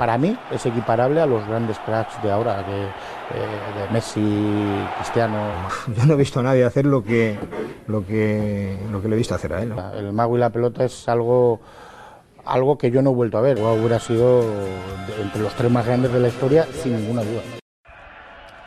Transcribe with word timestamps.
Para 0.00 0.16
mí 0.16 0.34
es 0.50 0.64
equiparable 0.64 1.20
a 1.20 1.26
los 1.26 1.46
grandes 1.46 1.78
cracks 1.80 2.22
de 2.22 2.30
ahora, 2.30 2.62
de, 2.62 2.84
eh, 2.84 2.88
de 3.76 3.92
Messi, 3.92 4.24
Cristiano. 4.96 5.52
Yo 5.94 6.06
no 6.06 6.14
he 6.14 6.16
visto 6.16 6.40
a 6.40 6.42
nadie 6.42 6.64
hacer 6.64 6.86
lo 6.86 7.04
que, 7.04 7.38
lo 7.86 8.06
que, 8.06 8.78
lo 8.90 9.02
que 9.02 9.08
le 9.08 9.16
he 9.16 9.18
visto 9.18 9.34
hacer 9.34 9.52
a 9.52 9.62
él. 9.62 9.68
¿no? 9.68 9.92
El 9.92 10.14
mago 10.14 10.38
y 10.38 10.40
la 10.40 10.48
pelota 10.48 10.86
es 10.86 11.06
algo, 11.06 11.60
algo 12.46 12.78
que 12.78 12.90
yo 12.90 13.02
no 13.02 13.10
he 13.10 13.14
vuelto 13.14 13.36
a 13.36 13.42
ver. 13.42 13.58
Hubiera 13.58 14.00
sido 14.00 14.42
entre 15.20 15.42
los 15.42 15.52
tres 15.52 15.70
más 15.70 15.84
grandes 15.84 16.10
de 16.10 16.20
la 16.20 16.28
historia, 16.28 16.66
sin 16.82 16.96
ninguna 16.96 17.22
duda. 17.22 17.42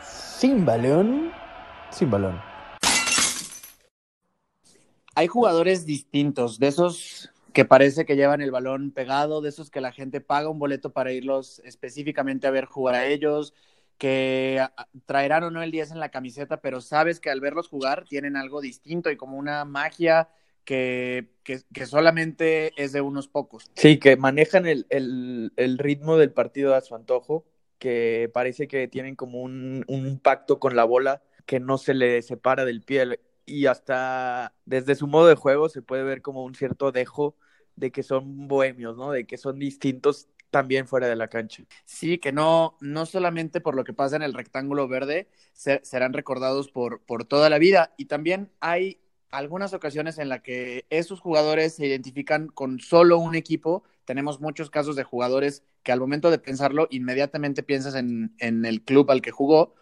Sin 0.03 0.63
balón, 0.63 1.31
sin 1.89 2.11
balón. 2.11 2.39
Hay 5.15 5.25
jugadores 5.25 5.87
distintos, 5.87 6.59
de 6.59 6.67
esos 6.67 7.32
que 7.53 7.65
parece 7.65 8.05
que 8.05 8.15
llevan 8.15 8.41
el 8.41 8.51
balón 8.51 8.91
pegado, 8.91 9.41
de 9.41 9.49
esos 9.49 9.69
que 9.69 9.81
la 9.81 9.91
gente 9.91 10.21
paga 10.21 10.49
un 10.49 10.59
boleto 10.59 10.91
para 10.91 11.11
irlos 11.11 11.59
específicamente 11.65 12.47
a 12.47 12.51
ver 12.51 12.65
jugar 12.65 12.95
a 12.95 13.05
ellos, 13.07 13.53
que 13.97 14.59
a- 14.59 14.73
a- 14.75 14.87
traerán 15.05 15.43
o 15.43 15.51
no 15.51 15.61
el 15.61 15.71
10 15.71 15.91
en 15.91 15.99
la 15.99 16.09
camiseta, 16.09 16.61
pero 16.61 16.81
sabes 16.81 17.19
que 17.19 17.29
al 17.29 17.39
verlos 17.41 17.67
jugar 17.69 18.05
tienen 18.09 18.35
algo 18.35 18.59
distinto 18.61 19.11
y 19.11 19.17
como 19.17 19.37
una 19.37 19.65
magia 19.65 20.29
que, 20.65 21.29
que, 21.43 21.61
que 21.73 21.85
solamente 21.85 22.73
es 22.81 22.91
de 22.91 23.01
unos 23.01 23.27
pocos. 23.27 23.69
Sí, 23.75 23.99
que 23.99 24.15
manejan 24.17 24.65
el, 24.65 24.85
el, 24.89 25.53
el 25.55 25.77
ritmo 25.77 26.17
del 26.17 26.31
partido 26.31 26.73
a 26.75 26.81
su 26.81 26.95
antojo, 26.95 27.45
que 27.79 28.29
parece 28.33 28.67
que 28.67 28.87
tienen 28.87 29.15
como 29.15 29.41
un, 29.41 29.83
un 29.87 30.19
pacto 30.19 30.59
con 30.59 30.75
la 30.75 30.85
bola 30.85 31.21
que 31.45 31.59
no 31.59 31.77
se 31.77 31.93
le 31.93 32.21
separa 32.21 32.65
del 32.65 32.81
pie 32.81 33.19
y 33.45 33.65
hasta 33.65 34.53
desde 34.65 34.95
su 34.95 35.05
modo 35.07 35.27
de 35.27 35.35
juego 35.35 35.67
se 35.67 35.81
puede 35.81 36.03
ver 36.03 36.21
como 36.21 36.45
un 36.45 36.55
cierto 36.55 36.91
dejo 36.93 37.35
de 37.75 37.91
que 37.91 38.03
son 38.03 38.47
bohemios, 38.47 38.97
¿no? 38.97 39.11
De 39.11 39.25
que 39.25 39.37
son 39.37 39.59
distintos 39.59 40.27
también 40.51 40.87
fuera 40.87 41.07
de 41.07 41.15
la 41.15 41.27
cancha. 41.27 41.63
Sí, 41.85 42.17
que 42.19 42.31
no, 42.31 42.77
no 42.79 43.05
solamente 43.05 43.59
por 43.61 43.75
lo 43.75 43.83
que 43.83 43.93
pasa 43.93 44.15
en 44.15 44.21
el 44.21 44.33
rectángulo 44.33 44.87
verde, 44.87 45.27
se- 45.53 45.81
serán 45.83 46.13
recordados 46.13 46.69
por, 46.69 47.01
por 47.01 47.25
toda 47.25 47.49
la 47.49 47.57
vida. 47.57 47.93
Y 47.97 48.05
también 48.05 48.51
hay 48.59 48.99
algunas 49.31 49.73
ocasiones 49.73 50.17
en 50.19 50.29
las 50.29 50.41
que 50.41 50.85
esos 50.89 51.19
jugadores 51.19 51.75
se 51.75 51.87
identifican 51.87 52.47
con 52.47 52.79
solo 52.79 53.17
un 53.17 53.35
equipo. 53.35 53.83
Tenemos 54.05 54.39
muchos 54.41 54.69
casos 54.69 54.95
de 54.95 55.03
jugadores 55.03 55.63
que 55.81 55.91
al 55.91 55.99
momento 55.99 56.29
de 56.31 56.39
pensarlo, 56.39 56.87
inmediatamente 56.91 57.63
piensas 57.63 57.95
en, 57.95 58.35
en 58.39 58.65
el 58.65 58.83
club 58.83 59.09
al 59.11 59.21
que 59.21 59.31
jugó. 59.31 59.75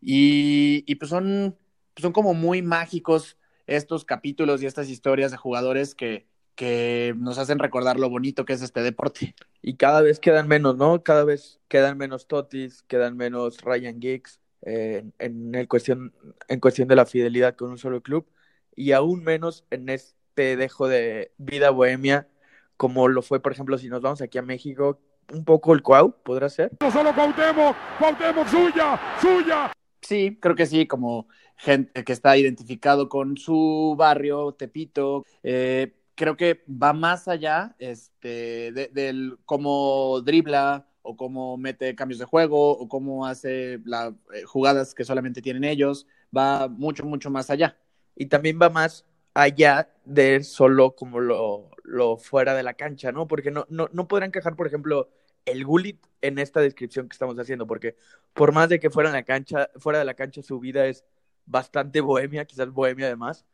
Y, 0.00 0.94
pues 0.96 1.10
son, 1.10 1.56
son 1.96 2.12
como 2.12 2.34
muy 2.34 2.62
mágicos 2.62 3.38
estos 3.66 4.04
capítulos 4.04 4.62
y 4.62 4.66
estas 4.66 4.88
historias 4.88 5.30
de 5.30 5.36
jugadores 5.38 5.94
que, 5.94 6.26
que 6.56 7.14
nos 7.18 7.38
hacen 7.38 7.58
recordar 7.58 7.98
lo 8.00 8.10
bonito 8.10 8.44
que 8.44 8.54
es 8.54 8.62
este 8.62 8.82
deporte. 8.82 9.34
Y 9.62 9.76
cada 9.76 10.00
vez 10.00 10.18
quedan 10.18 10.48
menos, 10.48 10.76
¿no? 10.76 11.02
Cada 11.02 11.24
vez 11.24 11.60
quedan 11.68 11.98
menos 11.98 12.26
Totis, 12.26 12.82
quedan 12.84 13.16
menos 13.16 13.60
Ryan 13.60 14.00
Giggs 14.00 14.40
eh, 14.62 15.04
en, 15.18 15.54
el 15.54 15.68
cuestión, 15.68 16.12
en 16.48 16.60
cuestión 16.60 16.88
de 16.88 16.96
la 16.96 17.06
fidelidad 17.06 17.54
con 17.54 17.70
un 17.70 17.78
solo 17.78 18.02
club 18.02 18.26
y 18.74 18.92
aún 18.92 19.22
menos 19.22 19.64
en 19.70 19.88
este 19.88 20.56
dejo 20.56 20.88
de 20.88 21.32
vida 21.38 21.70
bohemia 21.70 22.28
como 22.76 23.08
lo 23.08 23.22
fue, 23.22 23.40
por 23.40 23.52
ejemplo, 23.52 23.78
si 23.78 23.88
nos 23.88 24.02
vamos 24.02 24.20
aquí 24.20 24.38
a 24.38 24.42
México, 24.42 25.00
un 25.32 25.44
poco 25.44 25.72
el 25.74 25.82
Cuau, 25.82 26.14
¿podrá 26.22 26.48
ser? 26.48 26.72
No 26.80 26.90
solo 26.90 27.14
Cuauhtémoc, 27.14 27.76
Cuauhtémoc 27.98 28.48
suya, 28.48 29.00
suya. 29.20 29.72
Sí, 30.02 30.38
creo 30.40 30.54
que 30.54 30.66
sí, 30.66 30.86
como 30.86 31.26
gente 31.56 32.04
que 32.04 32.12
está 32.12 32.36
identificado 32.36 33.08
con 33.08 33.36
su 33.36 33.94
barrio, 33.98 34.52
Tepito. 34.52 35.24
Eh, 35.42 35.94
creo 36.16 36.36
que 36.36 36.64
va 36.68 36.92
más 36.92 37.28
allá 37.28 37.76
este, 37.78 38.72
de, 38.72 38.90
del 38.92 39.38
cómo 39.44 40.20
dribla 40.22 40.88
o 41.02 41.16
cómo 41.16 41.56
mete 41.56 41.94
cambios 41.94 42.18
de 42.18 42.24
juego 42.24 42.72
o 42.72 42.88
cómo 42.88 43.26
hace 43.26 43.80
las 43.84 44.12
eh, 44.34 44.42
jugadas 44.44 44.94
que 44.94 45.04
solamente 45.04 45.42
tienen 45.42 45.62
ellos. 45.64 46.06
Va 46.36 46.68
mucho, 46.68 47.04
mucho 47.04 47.30
más 47.30 47.50
allá. 47.50 47.78
Y 48.16 48.26
también 48.26 48.58
va 48.60 48.70
más 48.70 49.04
allá 49.34 49.90
de 50.04 50.42
solo 50.42 50.96
como 50.96 51.20
lo, 51.20 51.70
lo 51.84 52.16
fuera 52.16 52.54
de 52.54 52.62
la 52.62 52.74
cancha, 52.74 53.12
¿no? 53.12 53.28
Porque 53.28 53.50
no, 53.50 53.66
no, 53.68 53.88
no 53.92 54.08
podrán 54.08 54.28
encajar, 54.28 54.56
por 54.56 54.66
ejemplo, 54.66 55.10
el 55.44 55.64
Gullit 55.64 56.04
en 56.22 56.38
esta 56.38 56.60
descripción 56.60 57.08
que 57.08 57.14
estamos 57.14 57.38
haciendo, 57.38 57.66
porque 57.66 57.96
por 58.32 58.52
más 58.52 58.68
de 58.68 58.80
que 58.80 58.90
fuera 58.90 59.10
en 59.10 59.14
la 59.14 59.22
cancha, 59.22 59.70
fuera 59.76 59.98
de 59.98 60.04
la 60.04 60.14
cancha 60.14 60.42
su 60.42 60.58
vida 60.58 60.86
es 60.86 61.04
bastante 61.44 62.00
bohemia, 62.00 62.46
quizás 62.46 62.70
bohemia 62.70 63.06
además, 63.06 63.46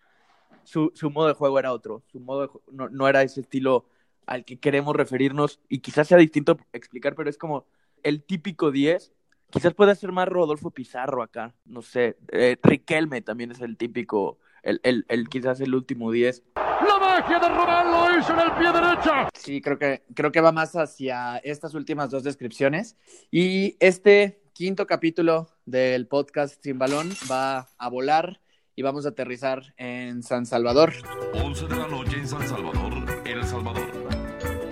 su, 0.65 0.93
su 0.95 1.11
modo 1.11 1.29
de 1.29 1.35
juego 1.35 1.59
era 1.59 1.73
otro, 1.73 2.03
su 2.11 2.21
modo 2.21 2.43
de 2.43 2.49
no, 2.71 2.89
no 2.89 3.09
era 3.09 3.23
ese 3.23 3.41
estilo 3.41 3.87
al 4.27 4.45
que 4.45 4.59
queremos 4.59 4.95
referirnos 4.95 5.61
y 5.69 5.81
quizás 5.81 6.09
sea 6.09 6.19
distinto 6.19 6.59
explicar, 6.73 7.15
pero 7.15 7.29
es 7.29 7.39
como 7.39 7.67
el 8.03 8.23
típico 8.23 8.71
10, 8.71 9.13
quizás 9.51 9.75
pueda 9.75 9.95
ser 9.95 10.13
más 10.13 10.29
Rodolfo 10.29 10.71
Pizarro 10.71 11.23
acá, 11.23 11.55
no 11.65 11.83
sé, 11.83 12.17
eh, 12.33 12.57
Riquelme 12.63 13.23
también 13.23 13.51
es 13.51 13.61
el 13.61 13.77
típico, 13.77 14.39
el, 14.63 14.81
el, 14.83 15.05
el 15.09 15.29
quizás 15.29 15.61
el 15.61 15.75
último 15.75 16.11
10, 16.11 16.43
La 16.57 16.99
magia 16.99 17.39
de 17.39 17.49
Román 17.49 17.91
lo 17.91 18.19
hizo 18.19 18.33
en 18.33 18.41
el 18.41 18.53
pie 18.53 18.73
derecho. 18.73 19.11
Sí, 19.35 19.61
creo 19.61 19.79
que, 19.79 20.05
creo 20.15 20.33
que 20.33 20.41
va 20.41 20.53
más 20.53 20.77
hacia 20.77 21.39
estas 21.39 21.75
últimas 21.75 22.11
dos 22.11 22.23
descripciones. 22.23 22.97
Y 23.31 23.77
este 23.81 24.43
quinto 24.53 24.87
capítulo 24.87 25.49
del 25.65 26.07
podcast 26.07 26.63
Sin 26.63 26.79
Balón 26.79 27.11
va 27.31 27.69
a 27.79 27.89
volar 27.89 28.41
y 28.75 28.83
vamos 28.83 29.05
a 29.07 29.11
aterrizar 29.11 29.75
en 29.77 30.23
San 30.23 30.47
Salvador, 30.47 30.93
11 31.35 31.67
de 31.67 31.77
la 31.77 31.89
noche 31.89 32.17
en 32.19 32.29
San 32.29 32.47
Salvador, 32.49 32.93
El 33.27 33.45
Salvador. 33.45 33.87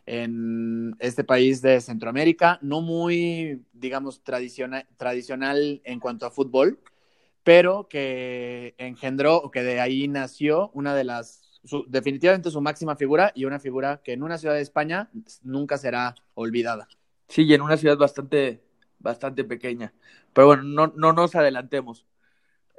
en 0.07 0.97
este 0.99 1.25
país 1.25 1.63
de 1.63 1.81
Centroamérica, 1.81 2.59
no 2.63 2.81
muy, 2.81 3.63
digamos, 3.73 4.23
tradicional, 4.23 4.87
tradicional 4.97 5.81
en 5.85 6.01
cuanto 6.01 6.27
a 6.27 6.31
fútbol, 6.31 6.81
pero 7.43 7.89
que 7.89 8.75
engendró 8.79 9.37
o 9.37 9.51
que 9.51 9.63
de 9.63 9.81
ahí 9.81 10.09
nació 10.09 10.71
una 10.75 10.95
de 10.95 11.05
las, 11.05 11.61
su- 11.65 11.85
definitivamente 11.89 12.51
su 12.51 12.61
máxima 12.61 12.97
figura 12.97 13.33
y 13.35 13.45
una 13.45 13.59
figura 13.61 14.01
que 14.03 14.13
en 14.13 14.23
una 14.23 14.39
ciudad 14.39 14.55
de 14.55 14.61
España 14.63 15.11
nunca 15.43 15.79
será 15.79 16.15
olvidada. 16.35 16.89
sí, 17.29 17.43
y 17.43 17.55
en 17.55 17.63
una 17.63 17.77
ciudad 17.77 17.97
bastante, 17.97 18.63
bastante 18.99 19.45
pequeña, 19.45 19.93
pero 20.33 20.49
bueno, 20.49 20.63
no, 20.65 20.93
no 20.97 21.13
nos 21.13 21.35
adelantemos. 21.35 22.05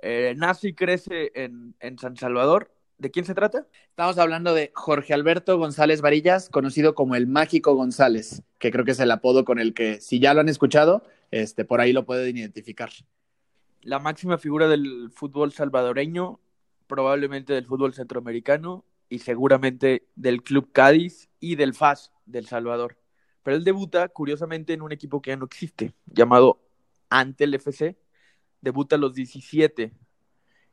Eh, 0.02 0.34
nace 0.38 0.70
y 0.70 0.74
crece 0.74 1.32
en, 1.36 1.76
en 1.80 2.00
San 2.00 2.18
Salvador, 2.18 2.74
¿de 2.98 3.12
quién 3.12 3.26
se 3.26 3.36
trata? 3.36 3.68
Estamos 3.90 4.18
hablando 4.18 4.54
de 4.54 4.72
Jorge 4.74 5.14
Alberto 5.14 5.58
González 5.58 6.02
Varillas, 6.02 6.50
conocido 6.50 6.96
como 6.96 7.16
el 7.16 7.28
Mágico 7.28 7.76
González, 7.76 8.42
que 8.58 8.72
creo 8.72 8.84
que 8.84 8.92
es 8.92 9.00
el 9.00 9.12
apodo 9.12 9.46
con 9.46 9.60
el 9.60 9.74
que, 9.74 10.02
si 10.02 10.20
ya 10.20 10.34
lo 10.34 10.42
han 10.42 10.50
escuchado, 10.50 11.04
este, 11.30 11.66
por 11.66 11.82
ahí 11.82 11.94
lo 11.94 12.06
pueden 12.06 12.38
identificar. 12.38 12.90
la 13.84 14.00
máxima 14.00 14.38
figura 14.38 14.68
del 14.68 15.10
fútbol 15.12 15.52
salvadoreño, 15.52 16.40
probablemente 16.88 17.54
del 17.54 17.66
fútbol 17.66 17.94
centroamericano 17.94 18.86
y 19.10 19.20
seguramente 19.20 20.08
del 20.16 20.44
Club 20.44 20.72
Cádiz 20.72 21.30
y 21.40 21.56
del 21.56 21.74
FAS 21.74 22.12
del 22.26 22.48
Salvador. 22.48 22.98
Pero 23.44 23.58
él 23.58 23.64
debuta, 23.64 24.08
curiosamente, 24.10 24.74
en 24.74 24.82
un 24.82 24.92
equipo 24.92 25.22
que 25.22 25.32
ya 25.32 25.38
no 25.38 25.46
existe, 25.46 25.94
llamado 26.06 26.60
Antel 27.10 27.54
FC. 27.56 27.98
Debuta 28.62 28.96
a 28.96 29.00
los 29.00 29.14
17. 29.14 29.92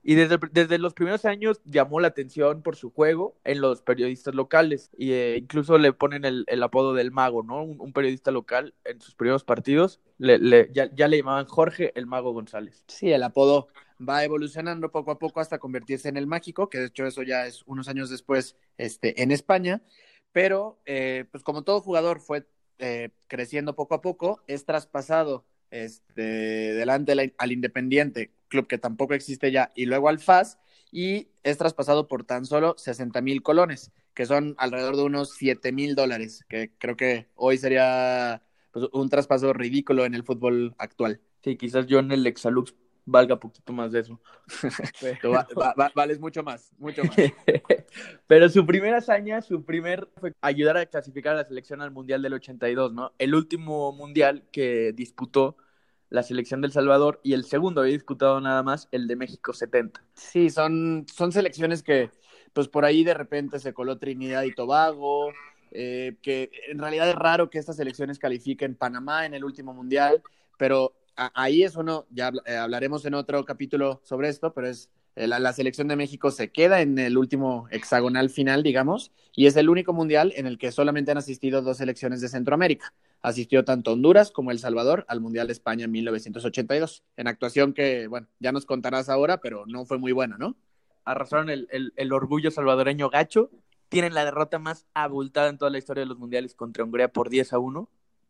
Y 0.02 0.14
desde, 0.14 0.38
desde 0.52 0.78
los 0.78 0.94
primeros 0.94 1.24
años 1.24 1.60
llamó 1.64 2.00
la 2.00 2.08
atención 2.08 2.62
por 2.62 2.76
su 2.76 2.90
juego 2.90 3.36
en 3.44 3.60
los 3.60 3.82
periodistas 3.82 4.34
locales. 4.34 4.90
Y 4.96 5.12
eh, 5.12 5.36
incluso 5.36 5.76
le 5.76 5.92
ponen 5.92 6.24
el, 6.24 6.62
apodo 6.62 6.94
del 6.94 7.10
mago, 7.10 7.42
¿no? 7.42 7.62
Un, 7.62 7.92
periodista 7.92 8.30
local 8.30 8.74
en 8.84 9.00
sus 9.00 9.14
primeros 9.14 9.44
partidos 9.44 10.00
ya, 10.18 10.90
ya 10.94 11.08
le 11.08 11.18
llamaban 11.18 11.46
Jorge 11.46 11.92
el 11.94 12.06
Mago 12.06 12.32
González. 12.32 12.84
Sí, 12.86 13.12
el 13.12 13.22
apodo 13.22 13.68
va 14.00 14.24
evolucionando 14.24 14.90
poco 14.90 15.10
a 15.10 15.18
poco 15.18 15.40
hasta 15.40 15.58
convertirse 15.58 16.08
en 16.08 16.16
el 16.16 16.26
Mágico, 16.26 16.68
que 16.68 16.78
de 16.78 16.86
hecho 16.86 17.06
eso 17.06 17.22
ya 17.22 17.46
es 17.46 17.62
unos 17.66 17.88
años 17.88 18.10
después 18.10 18.56
este, 18.76 19.22
en 19.22 19.30
España. 19.30 19.82
Pero, 20.32 20.80
eh, 20.86 21.24
pues 21.30 21.42
como 21.42 21.64
todo 21.64 21.80
jugador 21.80 22.20
fue 22.20 22.46
eh, 22.78 23.10
creciendo 23.26 23.74
poco 23.74 23.94
a 23.94 24.00
poco, 24.00 24.42
es 24.46 24.64
traspasado 24.64 25.44
este, 25.70 26.22
delante 26.22 27.14
del- 27.14 27.34
al 27.38 27.52
Independiente, 27.52 28.30
club 28.48 28.66
que 28.66 28.78
tampoco 28.78 29.14
existe 29.14 29.50
ya, 29.52 29.70
y 29.74 29.86
luego 29.86 30.08
al 30.08 30.16
FAS, 30.16 30.58
y 30.90 31.28
es 31.42 31.58
traspasado 31.58 32.08
por 32.08 32.24
tan 32.24 32.46
solo 32.46 32.74
60 32.78 33.20
mil 33.20 33.42
colones, 33.42 33.92
que 34.14 34.26
son 34.26 34.54
alrededor 34.58 34.96
de 34.96 35.02
unos 35.02 35.34
7 35.34 35.72
mil 35.72 35.94
dólares, 35.94 36.44
que 36.48 36.72
creo 36.78 36.96
que 36.96 37.28
hoy 37.34 37.58
sería 37.58 38.42
pues, 38.72 38.86
un 38.92 39.08
traspaso 39.10 39.52
ridículo 39.52 40.04
en 40.04 40.14
el 40.14 40.24
fútbol 40.24 40.74
actual. 40.78 41.20
Sí, 41.42 41.56
quizás 41.56 41.86
yo 41.86 41.98
en 42.00 42.10
el 42.12 42.26
Exalux 42.26 42.74
valga 43.10 43.38
poquito 43.40 43.72
más 43.72 43.92
de 43.92 44.00
eso. 44.00 44.20
Tú 45.20 45.30
va- 45.32 45.46
va- 45.58 45.74
va- 45.78 45.92
vales 45.94 46.20
mucho 46.20 46.42
más, 46.42 46.72
mucho 46.78 47.02
más. 47.04 47.16
Pero 48.26 48.48
su 48.48 48.66
primera 48.66 48.98
hazaña, 48.98 49.40
su 49.40 49.64
primer 49.64 50.08
fue 50.16 50.32
ayudar 50.40 50.76
a 50.76 50.86
clasificar 50.86 51.34
a 51.34 51.38
la 51.38 51.44
selección 51.44 51.80
al 51.80 51.90
Mundial 51.90 52.22
del 52.22 52.34
82, 52.34 52.92
¿no? 52.92 53.12
El 53.18 53.34
último 53.34 53.92
mundial 53.92 54.44
que 54.52 54.92
disputó 54.92 55.56
la 56.10 56.22
selección 56.22 56.60
del 56.60 56.72
Salvador 56.72 57.20
y 57.22 57.34
el 57.34 57.44
segundo 57.44 57.80
había 57.82 57.92
disputado 57.92 58.40
nada 58.40 58.62
más 58.62 58.88
el 58.92 59.06
de 59.08 59.16
México 59.16 59.52
70. 59.52 60.02
Sí, 60.14 60.50
son, 60.50 61.06
son 61.12 61.32
selecciones 61.32 61.82
que, 61.82 62.10
pues 62.52 62.68
por 62.68 62.84
ahí 62.84 63.04
de 63.04 63.14
repente 63.14 63.58
se 63.58 63.74
coló 63.74 63.98
Trinidad 63.98 64.42
y 64.44 64.54
Tobago, 64.54 65.32
eh, 65.70 66.16
que 66.22 66.50
en 66.68 66.78
realidad 66.78 67.08
es 67.10 67.14
raro 67.14 67.50
que 67.50 67.58
estas 67.58 67.78
elecciones 67.78 68.18
califiquen 68.18 68.74
Panamá 68.74 69.26
en 69.26 69.34
el 69.34 69.44
último 69.44 69.74
mundial, 69.74 70.22
pero 70.56 70.94
ahí 71.34 71.64
es 71.64 71.76
uno, 71.76 72.06
ya 72.10 72.32
eh, 72.46 72.56
hablaremos 72.56 73.04
en 73.04 73.14
otro 73.14 73.44
capítulo 73.44 74.00
sobre 74.04 74.28
esto, 74.28 74.54
pero 74.54 74.68
es 74.68 74.90
eh, 75.16 75.26
la, 75.26 75.52
selección 75.52 75.88
de 75.88 75.96
México 75.96 76.30
se 76.30 76.52
queda 76.52 76.80
en 76.80 76.98
el 76.98 77.18
último 77.18 77.66
hexagonal 77.70 78.30
final, 78.30 78.62
digamos, 78.62 79.10
y 79.34 79.46
es 79.46 79.56
el 79.56 79.68
único 79.68 79.92
mundial 79.92 80.32
en 80.36 80.46
el 80.46 80.58
que 80.58 80.70
solamente 80.70 81.10
han 81.10 81.18
asistido 81.18 81.60
dos 81.60 81.78
selecciones 81.78 82.20
de 82.20 82.28
Centroamérica. 82.28 82.94
Asistió 83.20 83.64
tanto 83.64 83.92
Honduras 83.92 84.30
como 84.30 84.52
El 84.52 84.60
Salvador 84.60 85.04
al 85.08 85.20
Mundial 85.20 85.48
de 85.48 85.54
España 85.54 85.86
en 85.86 85.90
1982, 85.90 87.02
en 87.16 87.26
actuación 87.26 87.72
que, 87.72 88.06
bueno, 88.06 88.28
ya 88.38 88.52
nos 88.52 88.64
contarás 88.64 89.08
ahora, 89.08 89.38
pero 89.38 89.66
no 89.66 89.84
fue 89.86 89.98
muy 89.98 90.12
buena, 90.12 90.38
¿no? 90.38 90.56
Arrasaron 91.04 91.50
el, 91.50 91.66
el 91.70 92.12
orgullo 92.12 92.52
salvadoreño 92.52 93.10
gacho, 93.10 93.50
tienen 93.88 94.14
la 94.14 94.24
derrota 94.24 94.60
más 94.60 94.86
abultada 94.94 95.48
en 95.48 95.58
toda 95.58 95.70
la 95.70 95.78
historia 95.78 96.02
de 96.02 96.08
los 96.08 96.18
mundiales 96.18 96.54
contra 96.54 96.84
Hungría 96.84 97.08
por 97.08 97.28
10 97.28 97.54
a 97.54 97.58
1 97.58 97.88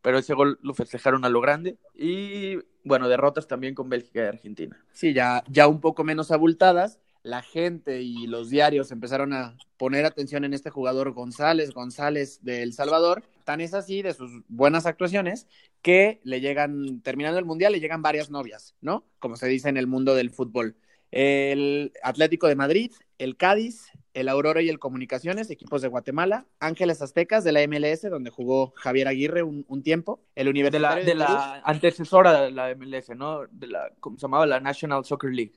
pero 0.08 0.20
ese 0.20 0.32
gol 0.32 0.58
lo 0.62 0.72
festejaron 0.72 1.26
a 1.26 1.28
lo 1.28 1.42
grande. 1.42 1.76
Y 1.94 2.56
bueno, 2.82 3.10
derrotas 3.10 3.46
también 3.46 3.74
con 3.74 3.90
Bélgica 3.90 4.22
y 4.22 4.26
Argentina. 4.26 4.82
Sí, 4.90 5.12
ya, 5.12 5.44
ya 5.50 5.68
un 5.68 5.82
poco 5.82 6.02
menos 6.02 6.30
abultadas. 6.30 6.98
La 7.22 7.42
gente 7.42 8.00
y 8.00 8.26
los 8.26 8.48
diarios 8.48 8.90
empezaron 8.90 9.34
a 9.34 9.58
poner 9.76 10.06
atención 10.06 10.46
en 10.46 10.54
este 10.54 10.70
jugador 10.70 11.12
González, 11.12 11.74
González 11.74 12.42
de 12.42 12.62
El 12.62 12.72
Salvador. 12.72 13.22
Tan 13.44 13.60
es 13.60 13.74
así 13.74 14.00
de 14.00 14.14
sus 14.14 14.30
buenas 14.48 14.86
actuaciones 14.86 15.46
que 15.82 16.22
le 16.24 16.40
llegan, 16.40 17.02
terminando 17.02 17.38
el 17.38 17.44
mundial, 17.44 17.72
le 17.72 17.80
llegan 17.80 18.00
varias 18.00 18.30
novias, 18.30 18.76
¿no? 18.80 19.04
Como 19.18 19.36
se 19.36 19.46
dice 19.46 19.68
en 19.68 19.76
el 19.76 19.88
mundo 19.88 20.14
del 20.14 20.30
fútbol. 20.30 20.78
El 21.10 21.92
Atlético 22.02 22.48
de 22.48 22.56
Madrid, 22.56 22.92
el 23.18 23.36
Cádiz, 23.36 23.88
el 24.14 24.28
Aurora 24.28 24.62
y 24.62 24.68
el 24.68 24.78
Comunicaciones, 24.78 25.50
equipos 25.50 25.82
de 25.82 25.88
Guatemala, 25.88 26.46
Ángeles 26.60 27.02
Aztecas 27.02 27.44
de 27.44 27.52
la 27.52 27.66
MLS, 27.66 28.02
donde 28.02 28.30
jugó 28.30 28.72
Javier 28.76 29.08
Aguirre 29.08 29.42
un, 29.42 29.82
tiempo, 29.82 30.20
el 30.34 30.48
Universitario 30.48 31.04
de 31.04 31.14
la, 31.14 31.26
de, 31.26 31.34
la 31.34 31.62
antecesora 31.64 32.42
de 32.42 32.50
la 32.50 32.74
MLS, 32.74 33.10
¿no? 33.10 33.46
De 33.50 33.66
la, 33.66 33.90
¿cómo 34.00 34.16
se 34.16 34.22
llamaba? 34.22 34.46
La 34.46 34.60
National 34.60 35.04
Soccer 35.04 35.32
League. 35.32 35.52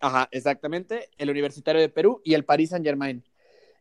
Ajá, 0.00 0.28
exactamente, 0.30 1.08
el 1.18 1.30
Universitario 1.30 1.80
de 1.80 1.88
Perú 1.88 2.20
y 2.24 2.34
el 2.34 2.44
Paris 2.44 2.70
Saint 2.70 2.84
Germain. 2.84 3.24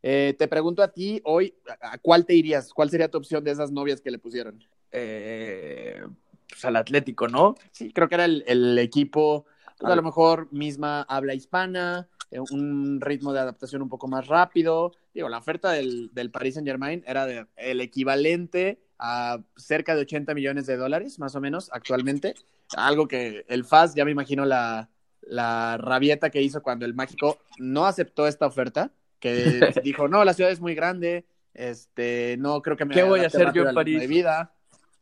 Eh, 0.02 0.36
te 0.38 0.48
pregunto 0.48 0.84
a 0.84 0.90
ti 0.92 1.20
hoy, 1.24 1.56
¿a 1.82 1.98
cuál 1.98 2.26
te 2.26 2.36
irías? 2.36 2.72
¿Cuál 2.74 2.90
sería 2.90 3.10
tu 3.10 3.18
opción 3.18 3.44
de 3.44 3.52
esas 3.52 3.72
novias 3.72 4.02
que 4.02 4.12
le 4.12 4.20
pusieron? 4.20 4.64
Eh, 4.92 6.02
pues 6.48 6.64
al 6.64 6.76
Atlético, 6.76 7.28
¿no? 7.28 7.56
Sí, 7.72 7.92
creo 7.92 8.08
que 8.08 8.16
era 8.16 8.26
el, 8.26 8.78
equipo, 8.78 9.46
pues, 9.78 9.92
a 9.92 9.96
lo 9.96 10.04
mejor 10.04 10.48
misma 10.54 11.02
habla 11.02 11.34
hispana, 11.34 12.08
un 12.32 13.00
ritmo 13.02 13.34
de 13.34 13.40
adaptación 13.40 13.82
un 13.82 13.90
poco 13.90 14.08
más 14.08 14.28
rápido. 14.28 14.92
Digo, 15.14 15.30
la 15.30 15.38
oferta 15.38 15.72
del, 15.72 16.10
del 16.14 16.32
Paris 16.32 16.56
Saint 16.56 16.68
Germain 16.68 17.04
era 17.08 17.26
de, 17.26 17.46
el 17.56 17.82
equivalente 17.82 18.82
a 19.00 19.40
cerca 19.56 19.96
de 19.96 20.02
80 20.02 20.34
millones 20.34 20.66
de 20.66 20.78
dólares, 20.78 21.20
más 21.20 21.36
o 21.36 21.42
menos, 21.42 21.70
actualmente. 21.74 22.36
Algo 22.76 23.08
que 23.08 23.46
el 23.48 23.66
FAS, 23.66 23.96
ya 23.96 24.06
me 24.06 24.12
imagino 24.12 24.46
la, 24.46 24.90
la 25.22 25.78
rabieta 25.78 26.30
que 26.30 26.42
hizo 26.42 26.62
cuando 26.62 26.86
el 26.86 26.94
Mágico 26.94 27.40
no 27.58 27.86
aceptó 27.86 28.28
esta 28.28 28.46
oferta, 28.46 28.92
que 29.20 29.60
dijo, 29.84 30.08
no, 30.08 30.24
la 30.24 30.34
ciudad 30.34 30.52
es 30.52 30.62
muy 30.62 30.76
grande, 30.76 31.26
este, 31.54 32.38
no 32.38 32.62
creo 32.62 32.78
que 32.78 32.86
me... 32.86 32.94
¿Qué 32.94 33.04
voy 33.04 33.22
a 33.22 33.28
hacer 33.28 33.52
yo 33.54 33.68
en 33.68 33.76
París? 33.76 34.08
vida. 34.08 34.54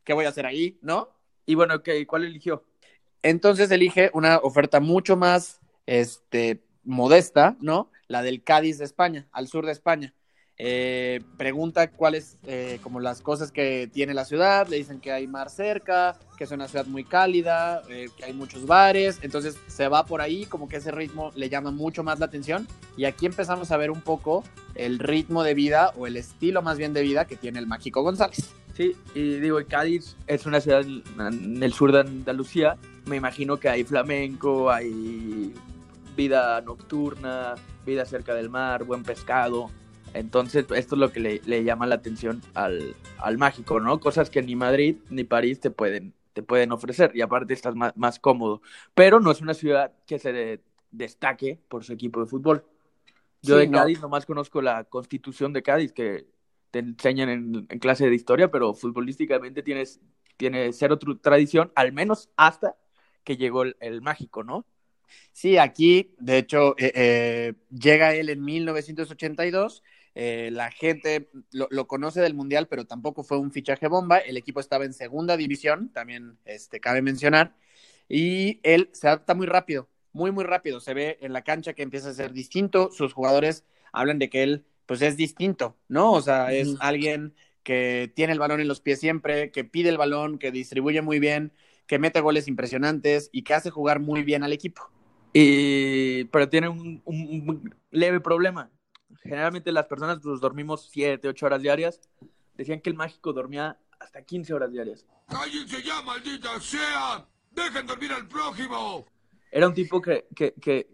¿Qué 0.04 0.14
voy 0.14 0.26
a 0.26 0.30
hacer 0.30 0.46
ahí? 0.46 0.78
¿No? 0.82 1.10
Y 1.46 1.56
bueno, 1.56 1.82
¿cuál 2.08 2.26
eligió? 2.26 2.66
Entonces 3.22 3.72
elige 3.72 4.10
una 4.14 4.38
oferta 4.38 4.80
mucho 4.80 5.16
más, 5.16 5.62
este, 5.86 6.64
modesta, 6.84 7.58
¿no? 7.62 7.90
La 8.08 8.22
del 8.22 8.44
Cádiz 8.44 8.78
de 8.78 8.86
España, 8.86 9.28
al 9.32 9.48
sur 9.48 9.66
de 9.66 9.72
España. 9.72 10.14
Eh, 10.60 11.22
pregunta 11.36 11.90
cuáles 11.90 12.38
eh, 12.46 12.80
como 12.84 13.00
las 13.00 13.22
cosas 13.22 13.52
que 13.52 13.90
tiene 13.92 14.14
la 14.14 14.24
ciudad, 14.24 14.68
le 14.68 14.78
dicen 14.78 15.00
que 15.00 15.12
hay 15.12 15.26
mar 15.26 15.50
cerca, 15.50 16.20
que 16.38 16.44
es 16.44 16.52
una 16.52 16.68
ciudad 16.68 16.86
muy 16.86 17.04
cálida, 17.04 17.82
eh, 17.90 18.08
que 18.16 18.26
hay 18.26 18.34
muchos 18.34 18.68
bares, 18.68 19.20
entonces 19.24 19.58
se 19.68 19.88
va 19.88 20.06
por 20.06 20.22
ahí, 20.22 20.46
como 20.46 20.68
que 20.68 20.78
ese 20.78 20.92
ritmo 20.92 21.32
le 21.36 21.50
llama 21.50 21.72
mucho 21.72 22.04
más 22.04 22.20
la 22.20 22.28
atención 22.28 22.68
y 22.96 23.06
aquí 23.06 23.26
empezamos 23.26 23.72
a 23.72 23.78
ver 23.78 23.90
un 23.90 24.02
poco 24.02 24.44
el 24.76 25.00
ritmo 25.00 25.44
de 25.44 25.56
vida 25.56 25.92
o 25.98 26.06
el 26.06 26.18
estilo 26.18 26.62
más 26.62 26.78
bien 26.78 26.94
de 26.94 27.02
vida 27.02 27.26
que 27.26 27.36
tiene 27.36 27.58
el 27.58 27.66
Mágico 27.66 28.04
González. 28.04 28.52
Sí, 28.76 28.96
y 29.16 29.40
digo, 29.40 29.60
Cádiz 29.68 30.16
es 30.28 30.46
una 30.46 30.62
ciudad 30.62 30.82
en 30.82 31.64
el 31.64 31.74
sur 31.74 31.92
de 31.92 32.02
Andalucía, 32.02 32.78
me 33.06 33.16
imagino 33.16 33.58
que 33.58 33.70
hay 33.70 33.84
flamenco, 33.84 34.72
hay 34.72 35.54
vida 36.16 36.62
nocturna, 36.62 37.56
vida 37.86 38.06
cerca 38.06 38.34
del 38.34 38.50
mar, 38.50 38.84
buen 38.84 39.04
pescado. 39.04 39.70
Entonces, 40.14 40.66
esto 40.76 40.96
es 40.96 41.00
lo 41.00 41.12
que 41.12 41.20
le, 41.20 41.64
llama 41.64 41.88
la 41.88 41.96
atención 41.96 42.42
al, 42.54 42.96
mágico, 43.38 43.80
¿no? 43.80 44.00
Cosas 44.00 44.30
que 44.30 44.44
ni 44.44 44.56
Madrid 44.56 44.98
ni 45.10 45.24
París 45.24 45.60
te 45.60 45.72
pueden, 45.72 46.14
te 46.34 46.44
pueden 46.44 46.72
ofrecer. 46.72 47.12
Y 47.16 47.22
aparte 47.22 47.54
estás 47.54 47.76
más, 47.76 48.20
cómodo. 48.20 48.62
Pero 48.94 49.20
no 49.20 49.32
es 49.32 49.42
una 49.42 49.54
ciudad 49.54 49.92
que 50.06 50.20
se 50.20 50.62
destaque 50.92 51.60
por 51.68 51.84
su 51.84 51.94
equipo 51.94 52.20
de 52.20 52.28
fútbol. 52.28 52.66
Yo 53.42 53.58
de 53.58 53.70
Cádiz 53.70 54.02
nomás 54.02 54.26
conozco 54.26 54.62
la 54.62 54.86
constitución 54.86 55.52
de 55.52 55.64
Cádiz 55.64 55.92
que 55.92 56.28
te 56.72 56.80
enseñan 56.80 57.30
en, 57.30 57.66
clase 57.80 58.08
de 58.08 58.16
historia, 58.16 58.50
pero 58.52 58.74
futbolísticamente 58.74 59.64
tienes, 59.64 60.00
tiene 60.38 60.72
cero 60.72 60.98
tradición, 60.98 61.72
al 61.76 61.92
menos 61.92 62.30
hasta 62.38 62.78
que 63.24 63.36
llegó 63.36 63.64
el 63.64 64.02
mágico, 64.02 64.44
¿no? 64.44 64.66
Sí, 65.34 65.58
aquí, 65.58 66.14
de 66.20 66.38
hecho, 66.38 66.76
eh, 66.78 66.92
eh, 66.96 67.54
llega 67.72 68.14
él 68.14 68.30
en 68.30 68.44
1982. 68.44 69.84
Eh, 70.16 70.50
la 70.52 70.70
gente 70.70 71.30
lo, 71.52 71.88
conoce 71.88 72.22
del 72.22 72.36
Mundial, 72.36 72.68
pero 72.68 72.86
tampoco 72.86 73.24
fue 73.24 73.40
un 73.40 73.52
fichaje 73.52 73.88
bomba. 73.88 74.20
El 74.20 74.38
equipo 74.38 74.60
estaba 74.60 74.86
en 74.86 74.94
segunda 74.94 75.36
división, 75.36 75.92
también 75.92 76.38
este, 76.46 76.80
cabe 76.80 77.02
mencionar. 77.02 77.56
Y 78.08 78.60
él 78.64 78.90
se 78.94 79.08
adapta 79.08 79.34
muy 79.34 79.48
rápido, 79.48 79.90
muy, 80.12 80.32
muy 80.32 80.44
rápido. 80.44 80.80
Se 80.80 80.94
ve 80.94 81.18
en 81.22 81.34
la 81.34 81.44
cancha 81.44 81.74
que 81.74 81.82
empieza 81.82 82.10
a 82.10 82.14
ser 82.14 82.32
distinto. 82.32 82.92
Sus 82.92 83.14
jugadores 83.14 83.66
hablan 83.92 84.20
de 84.20 84.30
que 84.30 84.44
él, 84.44 84.66
pues, 84.86 85.02
es 85.02 85.18
distinto, 85.18 85.78
¿no? 85.88 86.12
O 86.12 86.22
sea, 86.22 86.54
es 86.54 86.76
alguien 86.80 87.34
que 87.64 88.12
tiene 88.16 88.34
el 88.34 88.40
balón 88.40 88.60
en 88.60 88.68
los 88.68 88.82
pies 88.82 89.00
siempre, 89.00 89.52
que 89.52 89.64
pide 89.64 89.90
el 89.90 89.98
balón, 89.98 90.38
que 90.38 90.52
distribuye 90.52 91.02
muy 91.02 91.20
bien, 91.20 91.54
que 91.88 91.98
mete 91.98 92.22
goles 92.22 92.48
impresionantes 92.48 93.30
y 93.32 93.44
que 93.44 93.54
hace 93.56 93.72
jugar 93.72 94.00
muy 94.00 94.24
bien 94.24 94.44
al 94.44 94.54
equipo. 94.54 94.92
Y, 95.34 96.26
pero 96.26 96.48
tiene 96.48 96.70
un, 96.70 97.74
leve 97.92 98.20
problema. 98.20 98.70
Generalmente 99.22 99.72
las 99.72 99.86
personas 99.88 100.20
pues, 100.22 100.40
dormimos 100.40 100.90
7, 100.92 101.28
8 101.28 101.46
horas 101.46 101.62
diarias. 101.62 102.02
Decían 102.56 102.82
que 102.82 102.90
el 102.90 102.96
mágico 102.96 103.34
dormía 103.34 103.78
hasta 104.00 104.22
15 104.24 104.54
horas 104.54 104.72
diarias. 104.72 105.06
¡Cállense 105.28 105.82
ya, 105.82 106.02
maldita 106.04 106.60
sea! 106.60 107.28
¡Dejen 107.52 107.88
dormir 107.88 108.12
al 108.12 108.28
prójimo! 108.28 109.08
Era 109.52 109.68
un 109.68 109.74
tipo 109.74 110.02
que, 110.02 110.28
que, 110.36 110.54
que 110.54 110.90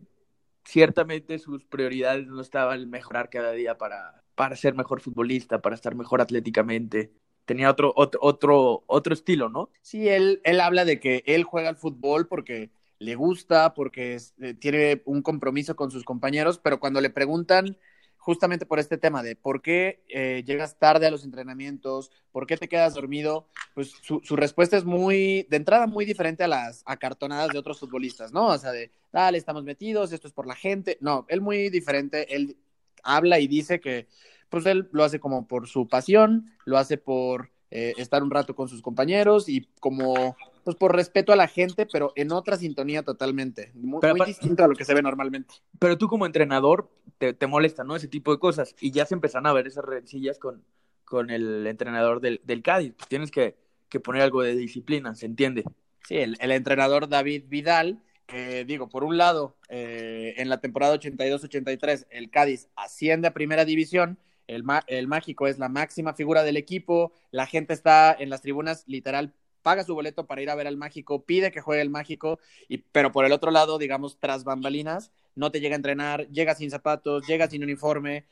ciertamente 0.63 1.39
sus 1.39 1.65
prioridades 1.65 2.27
no 2.27 2.41
estaban 2.41 2.89
mejorar 2.89 3.29
cada 3.29 3.51
día 3.51 3.77
para, 3.77 4.23
para 4.35 4.55
ser 4.55 4.73
mejor 4.75 5.01
futbolista, 5.01 5.61
para 5.61 5.75
estar 5.75 5.95
mejor 5.95 6.21
atléticamente 6.21 7.11
tenía 7.49 7.71
otro, 7.71 7.91
otro, 7.95 8.19
otro, 8.21 8.83
otro 8.85 9.11
estilo, 9.11 9.49
¿no? 9.49 9.71
Sí, 9.81 10.07
él, 10.07 10.39
él 10.43 10.61
habla 10.61 10.85
de 10.85 10.99
que 10.99 11.23
él 11.25 11.43
juega 11.43 11.69
al 11.69 11.77
fútbol 11.77 12.27
porque 12.27 12.69
le 12.99 13.15
gusta, 13.15 13.73
porque 13.73 14.17
eh, 14.41 14.53
tiene 14.53 15.01
un 15.05 15.21
compromiso 15.21 15.75
con 15.75 15.89
sus 15.89 16.03
compañeros, 16.03 16.59
pero 16.61 16.79
cuando 16.79 17.01
le 17.01 17.09
preguntan 17.09 17.77
justamente 18.17 18.65
por 18.65 18.79
este 18.79 18.97
tema 18.97 19.23
de 19.23 19.35
por 19.35 19.61
qué 19.61 20.03
eh, 20.09 20.43
llegas 20.45 20.77
tarde 20.77 21.07
a 21.07 21.11
los 21.11 21.23
entrenamientos, 21.23 22.11
por 22.31 22.45
qué 22.45 22.57
te 22.57 22.67
quedas 22.67 22.93
dormido, 22.93 23.47
pues 23.73 23.93
su, 24.03 24.35
respuesta 24.35 24.77
es 24.77 24.83
muy, 24.83 25.47
de 25.49 25.57
entrada, 25.57 25.87
muy 25.87 26.05
diferente 26.05 26.43
a 26.43 26.49
las 26.49 26.83
acartonadas 26.85 27.49
de 27.49 27.57
otros 27.57 27.79
futbolistas, 27.79 28.33
¿no? 28.33 28.47
O 28.47 28.57
sea, 28.57 28.71
de, 28.71 28.91
dale, 29.11 29.37
estamos 29.37 29.63
metidos, 29.63 30.11
esto 30.11 30.27
es 30.27 30.33
por 30.33 30.45
la 30.45 30.55
gente. 30.55 30.97
No, 30.99 31.25
él 31.29 31.41
muy 31.41 31.69
diferente, 31.69 32.35
él 32.35 32.57
habla 33.01 33.39
y 33.39 33.47
dice 33.47 33.79
que, 33.79 34.07
pues 34.49 34.65
él 34.65 34.89
lo 34.91 35.03
hace 35.05 35.19
como 35.19 35.47
por 35.47 35.67
su 35.67 35.87
pasión, 35.87 36.51
lo 36.65 36.77
hace 36.77 36.97
por 36.97 37.51
eh, 37.71 37.93
estar 37.97 38.21
un 38.21 38.31
rato 38.31 38.53
con 38.53 38.67
sus 38.67 38.81
compañeros 38.81 39.47
y 39.47 39.69
como 39.79 40.35
pues 40.69 40.77
por 40.77 40.95
respeto 40.95 41.33
a 41.33 41.35
la 41.35 41.47
gente, 41.47 41.87
pero 41.91 42.13
en 42.15 42.31
otra 42.31 42.55
sintonía 42.55 43.01
totalmente, 43.01 43.71
muy, 43.73 43.99
distinto 44.23 44.63
a 44.63 44.67
lo 44.67 44.75
que 44.75 44.85
se 44.85 44.93
ve 44.93 45.01
normalmente. 45.01 45.55
Pero 45.79 45.97
tú 45.97 46.07
como 46.07 46.27
entrenador 46.27 46.91
te, 47.17 47.33
te, 47.33 47.47
molesta, 47.47 47.83
¿no? 47.83 47.95
Ese 47.95 48.07
tipo 48.07 48.31
de 48.31 48.37
cosas 48.37 48.75
y 48.79 48.91
ya 48.91 49.07
se 49.07 49.15
empiezan 49.15 49.47
a 49.47 49.53
ver 49.53 49.65
esas 49.65 49.83
rencillas 49.83 50.37
con, 50.37 50.63
con 51.05 51.31
el 51.31 51.65
entrenador 51.65 52.21
del, 52.21 52.39
del 52.43 52.61
Cádiz, 52.61 52.93
pues 52.95 53.07
tienes 53.07 53.31
que, 53.31 53.55
que, 53.89 53.99
poner 53.99 54.21
algo 54.21 54.43
de 54.43 54.55
disciplina, 54.55 55.15
¿se 55.15 55.25
entiende? 55.25 55.63
Sí, 56.07 56.17
el, 56.17 56.37
el 56.39 56.51
entrenador 56.51 57.09
David 57.09 57.45
Vidal, 57.47 58.03
que 58.27 58.63
digo, 58.63 58.89
por 58.89 59.03
un 59.03 59.17
lado, 59.17 59.57
eh, 59.69 60.35
en 60.37 60.49
la 60.49 60.61
temporada 60.61 60.99
82-83 60.99 62.05
el 62.11 62.29
Cádiz 62.29 62.69
asciende 62.75 63.27
a 63.27 63.33
primera 63.33 63.65
división, 63.65 64.19
el, 64.45 64.63
el 64.85 65.07
mágico 65.07 65.47
es 65.47 65.57
la 65.57 65.67
máxima 65.67 66.13
figura 66.13 66.43
del 66.43 66.57
equipo, 66.57 67.11
la 67.31 67.47
gente 67.47 67.73
está 67.73 68.13
en 68.13 68.29
las 68.29 68.43
tribunas 68.43 68.83
literal 68.85 69.33
paga 69.61 69.83
su 69.83 69.93
boleto 69.93 70.25
para 70.25 70.41
ir 70.41 70.49
a 70.49 70.55
ver 70.55 70.67
al 70.67 70.77
mágico, 70.77 71.23
pide 71.23 71.51
que 71.51 71.61
juegue 71.61 71.81
el 71.81 71.89
mágico, 71.89 72.39
y, 72.67 72.77
pero 72.77 73.11
por 73.11 73.25
el 73.25 73.31
otro 73.31 73.51
lado, 73.51 73.77
digamos, 73.77 74.19
tras 74.19 74.43
bambalinas, 74.43 75.11
no 75.35 75.51
te 75.51 75.59
llega 75.59 75.75
a 75.75 75.77
entrenar, 75.77 76.27
llega 76.29 76.55
sin 76.55 76.69
zapatos, 76.69 77.25
llega 77.27 77.49
sin 77.49 77.63
uniforme. 77.63 78.25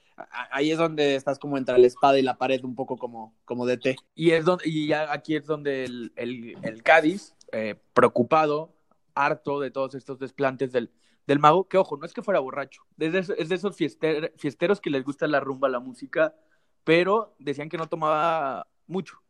Ahí 0.51 0.72
es 0.72 0.77
donde 0.77 1.15
estás 1.15 1.39
como 1.39 1.57
entre 1.57 1.77
la 1.77 1.88
espada 1.88 2.17
y 2.19 2.22
la 2.22 2.38
pared, 2.38 2.63
un 2.63 2.75
poco 2.75 2.98
como, 2.98 3.36
como 3.46 3.65
DT. 3.65 3.96
Y, 4.15 4.31
es 4.31 4.46
donde, 4.46 4.67
y 4.67 4.88
ya 4.88 5.12
aquí 5.13 5.36
es 5.36 5.46
donde 5.46 5.86
el, 5.86 6.12
el, 6.15 6.84
Cádiz, 6.84 7.36
eh, 7.51 7.75
preocupado, 7.93 8.74
harto 9.13 9.60
de 9.60 9.72
todos 9.72 9.96
estos 9.96 10.19
desplantes 10.19 10.72
del, 10.72 10.91
del 11.27 11.39
mago, 11.39 11.67
que 11.67 11.77
ojo, 11.77 11.98
no 11.98 12.05
es 12.05 12.13
que 12.13 12.22
fuera 12.22 12.39
borracho, 12.39 12.84
es 12.98 13.12
de, 13.12 13.19
es 13.38 13.50
de 13.50 13.55
esos 13.55 13.75
fiester, 13.75 14.34
fiesteros 14.38 14.81
que 14.81 14.89
les 14.89 15.03
gusta 15.03 15.27
la 15.27 15.39
rumba, 15.39 15.69
la 15.69 15.79
música, 15.79 16.34
pero 16.84 17.36
decían 17.38 17.69
que 17.69 17.77
no 17.77 17.88
tomaba 17.88 18.67
mucho, 18.88 19.22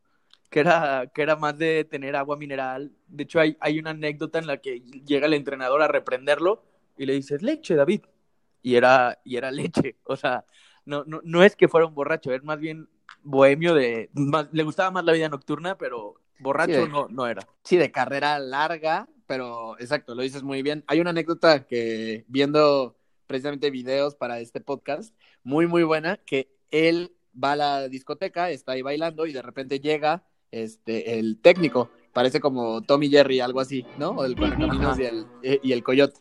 que 0.49 0.59
era, 0.61 1.07
que 1.13 1.21
era 1.21 1.35
más 1.35 1.57
de 1.57 1.83
tener 1.85 2.15
agua 2.15 2.37
mineral. 2.37 2.91
De 3.07 3.23
hecho, 3.23 3.39
hay, 3.39 3.57
hay 3.59 3.79
una 3.79 3.91
anécdota 3.91 4.39
en 4.39 4.47
la 4.47 4.57
que 4.57 4.81
llega 4.81 5.27
el 5.27 5.33
entrenador 5.33 5.81
a 5.81 5.87
reprenderlo 5.87 6.63
y 6.97 7.05
le 7.05 7.13
dices, 7.13 7.41
leche, 7.41 7.75
David. 7.75 8.01
Y 8.61 8.75
era, 8.75 9.19
y 9.23 9.37
era 9.37 9.51
leche. 9.51 9.97
O 10.03 10.15
sea, 10.15 10.45
no, 10.85 11.03
no, 11.05 11.21
no 11.23 11.43
es 11.43 11.55
que 11.55 11.67
fuera 11.67 11.87
un 11.87 11.95
borracho, 11.95 12.33
es 12.33 12.43
más 12.43 12.59
bien 12.59 12.89
bohemio 13.23 13.73
de... 13.73 14.09
Más, 14.13 14.47
le 14.51 14.63
gustaba 14.63 14.91
más 14.91 15.03
la 15.05 15.13
vida 15.13 15.29
nocturna, 15.29 15.77
pero 15.77 16.15
borracho 16.39 16.73
Sí, 16.73 16.81
de- 16.81 16.87
no, 16.87 17.07
no 17.09 17.27
era. 17.27 17.47
Sí, 17.63 17.77
de 17.77 17.91
carrera 17.91 18.39
larga, 18.39 19.07
pero 19.25 19.77
exacto, 19.79 20.15
lo 20.15 20.21
dices 20.23 20.43
muy 20.43 20.61
bien. 20.61 20.83
Hay 20.87 20.99
una 21.01 21.09
anécdota 21.11 21.65
que 21.67 22.25
viendo 22.27 22.97
precisamente 23.27 23.69
videos 23.71 24.15
para 24.15 24.39
este 24.39 24.61
podcast, 24.61 25.13
muy, 25.43 25.67
muy 25.67 25.83
buena, 25.83 26.17
que 26.25 26.49
él 26.71 27.13
va 27.41 27.53
a 27.53 27.55
la 27.55 27.87
discoteca, 27.89 28.49
está 28.49 28.73
ahí 28.73 28.81
bailando 28.81 29.25
y 29.25 29.33
de 29.33 29.41
repente 29.41 29.79
llega 29.79 30.23
este, 30.51 31.19
el 31.19 31.39
técnico, 31.41 31.89
parece 32.13 32.39
como 32.39 32.81
Tommy 32.81 33.09
Jerry, 33.09 33.39
algo 33.39 33.59
así, 33.59 33.85
¿no? 33.97 34.09
O 34.09 34.25
el 34.25 34.35
y 34.99 35.03
el, 35.03 35.25
eh, 35.43 35.59
y 35.61 35.71
el 35.71 35.83
Coyote. 35.83 36.19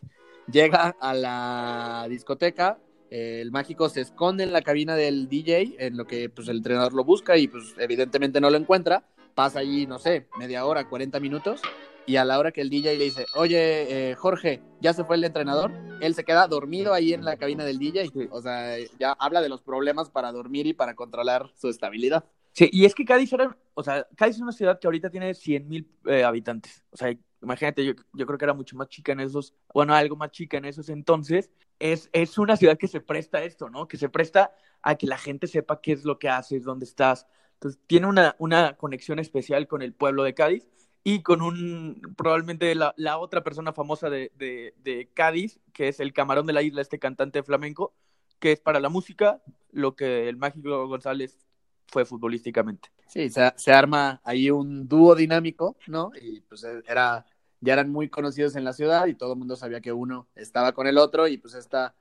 Llega 0.51 0.95
a 0.99 1.13
la 1.13 2.07
discoteca, 2.09 2.79
el 3.09 3.51
mágico 3.51 3.89
se 3.89 4.01
esconde 4.01 4.43
en 4.43 4.53
la 4.53 4.61
cabina 4.61 4.95
del 4.95 5.27
DJ, 5.27 5.75
en 5.79 5.97
lo 5.97 6.05
que 6.05 6.29
pues 6.29 6.47
el 6.47 6.57
entrenador 6.57 6.93
lo 6.93 7.03
busca 7.03 7.37
y 7.37 7.47
pues 7.47 7.75
evidentemente 7.77 8.39
no 8.41 8.49
lo 8.49 8.57
encuentra. 8.57 9.03
Pasa 9.35 9.59
allí, 9.59 9.85
no 9.85 9.99
sé, 9.99 10.27
media 10.39 10.65
hora, 10.65 10.87
40 10.87 11.19
minutos. 11.19 11.61
Y 12.07 12.15
a 12.15 12.23
la 12.23 12.39
hora 12.39 12.53
que 12.53 12.61
el 12.61 12.69
DJ 12.69 12.97
le 12.97 13.03
dice, 13.03 13.25
oye, 13.35 14.11
eh, 14.11 14.15
Jorge, 14.15 14.61
ya 14.79 14.93
se 14.93 15.03
fue 15.03 15.17
el 15.17 15.25
entrenador, 15.25 15.73
él 15.99 16.15
se 16.15 16.23
queda 16.23 16.47
dormido 16.47 16.93
ahí 16.93 17.13
en 17.13 17.25
la 17.25 17.35
cabina 17.35 17.65
del 17.65 17.79
DJ. 17.79 18.09
O 18.31 18.41
sea, 18.41 18.77
ya 18.97 19.11
habla 19.11 19.41
de 19.41 19.49
los 19.49 19.61
problemas 19.61 20.09
para 20.09 20.31
dormir 20.31 20.67
y 20.67 20.73
para 20.73 20.95
controlar 20.95 21.51
su 21.55 21.67
estabilidad. 21.67 22.23
Sí, 22.57 22.71
y 22.73 22.85
es 22.85 22.95
que 22.95 23.05
Cádiz 23.05 23.31
era, 23.33 23.55
o 23.75 23.83
sea, 23.83 24.07
Cádiz 24.15 24.37
es 24.37 24.41
una 24.41 24.51
ciudad 24.51 24.79
que 24.79 24.87
ahorita 24.87 25.11
tiene 25.11 25.35
100 25.35 25.67
mil 25.67 25.87
eh, 26.07 26.23
habitantes. 26.23 26.83
O 26.89 26.97
sea, 26.97 27.15
imagínate, 27.39 27.85
yo, 27.85 27.93
creo 28.25 28.35
que 28.35 28.45
era 28.45 28.55
mucho 28.55 28.75
más 28.75 28.89
chica 28.89 29.11
en 29.11 29.19
esos, 29.19 29.53
bueno, 29.71 29.93
algo 29.93 30.15
más 30.15 30.31
chica 30.31 30.57
en 30.57 30.65
esos 30.65 30.89
entonces. 30.89 31.51
Es, 31.77 32.09
es 32.13 32.39
una 32.39 32.57
ciudad 32.57 32.75
que 32.79 32.87
se 32.87 32.99
presta 32.99 33.37
a 33.37 33.43
esto, 33.43 33.69
¿no? 33.69 33.87
Que 33.87 33.97
se 33.97 34.09
presta 34.09 34.55
a 34.81 34.95
que 34.95 35.05
la 35.05 35.19
gente 35.19 35.45
sepa 35.45 35.81
qué 35.81 35.91
es 35.91 36.03
lo 36.03 36.17
que 36.17 36.29
haces, 36.29 36.63
dónde 36.63 36.85
estás. 36.85 37.27
Entonces, 37.53 37.79
tiene 37.85 38.07
una, 38.07 38.35
una 38.39 38.75
conexión 38.75 39.19
especial 39.19 39.67
con 39.67 39.83
el 39.83 39.93
pueblo 39.93 40.23
de 40.23 40.33
Cádiz 40.33 40.67
y 41.03 41.21
con 41.21 41.43
un, 41.43 42.01
probablemente 42.17 42.73
la, 42.73 42.91
la 42.97 43.19
otra 43.19 43.43
persona 43.43 43.71
famosa 43.71 44.09
de, 44.09 44.31
de 44.35 45.11
Cádiz, 45.13 45.59
que 45.73 45.89
es 45.89 45.99
el 45.99 46.11
camarón 46.11 46.47
de 46.47 46.53
la 46.53 46.63
isla, 46.63 46.81
este 46.81 46.97
cantante 46.97 47.43
flamenco, 47.43 47.93
que 48.39 48.51
es 48.53 48.59
para 48.59 48.79
la 48.79 48.89
música 48.89 49.43
lo 49.71 49.95
que 49.95 50.27
el 50.27 50.37
Mágico 50.37 50.87
González 50.87 51.46
fue 51.87 52.05
futbolísticamente. 52.05 52.89
Sí, 53.05 53.29
se, 53.29 53.53
se 53.55 53.71
arma 53.71 54.21
ahí 54.23 54.51
un 54.51 54.87
dúo 54.87 55.15
dinámico, 55.15 55.77
¿no? 55.87 56.11
Y 56.21 56.41
pues 56.41 56.63
eh, 56.63 56.81
era, 56.87 57.25
ya 57.61 57.73
eran 57.73 57.89
muy 57.89 58.09
conocidos 58.09 58.55
en 58.55 58.63
la 58.63 58.73
ciudad 58.73 59.07
y 59.07 59.15
todo 59.15 59.33
el 59.33 59.39
mundo 59.39 59.55
sabía 59.55 59.81
que 59.81 59.93
uno 59.93 60.27
estaba 60.35 60.73
con 60.73 60.87
el 60.87 60.97
otro 60.97 61.27
y 61.27 61.37
pues 61.37 61.53
esta 61.53 61.95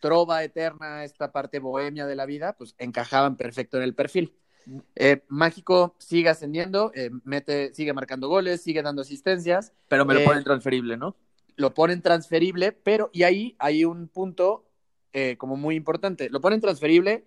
trova 0.00 0.44
eterna, 0.44 1.04
esta 1.04 1.32
parte 1.32 1.58
bohemia 1.58 2.06
de 2.06 2.16
la 2.16 2.26
vida, 2.26 2.54
pues 2.56 2.74
encajaban 2.78 3.36
perfecto 3.36 3.76
en 3.76 3.82
el 3.82 3.94
perfil. 3.94 4.34
Eh, 4.96 5.22
Mágico 5.28 5.94
sigue 5.98 6.28
ascendiendo, 6.28 6.90
eh, 6.94 7.10
mete, 7.24 7.72
sigue 7.74 7.92
marcando 7.92 8.28
goles, 8.28 8.62
sigue 8.62 8.82
dando 8.82 9.02
asistencias, 9.02 9.72
Pero 9.88 10.04
me 10.04 10.14
lo 10.14 10.20
Eh, 10.20 10.24
ponen 10.24 10.44
transferible, 10.44 10.96
¿no? 10.96 11.16
lo 11.56 11.72
ponen 11.74 12.02
transferible, 12.02 12.72
pero 12.72 13.10
y 13.12 13.22
ahí 13.22 13.56
hay 13.58 13.84
un 13.84 14.08
punto 14.08 14.64
como 15.38 15.56
muy 15.56 15.76
importante. 15.76 16.28
Lo 16.28 16.42
ponen 16.42 16.60
transferible 16.60 17.24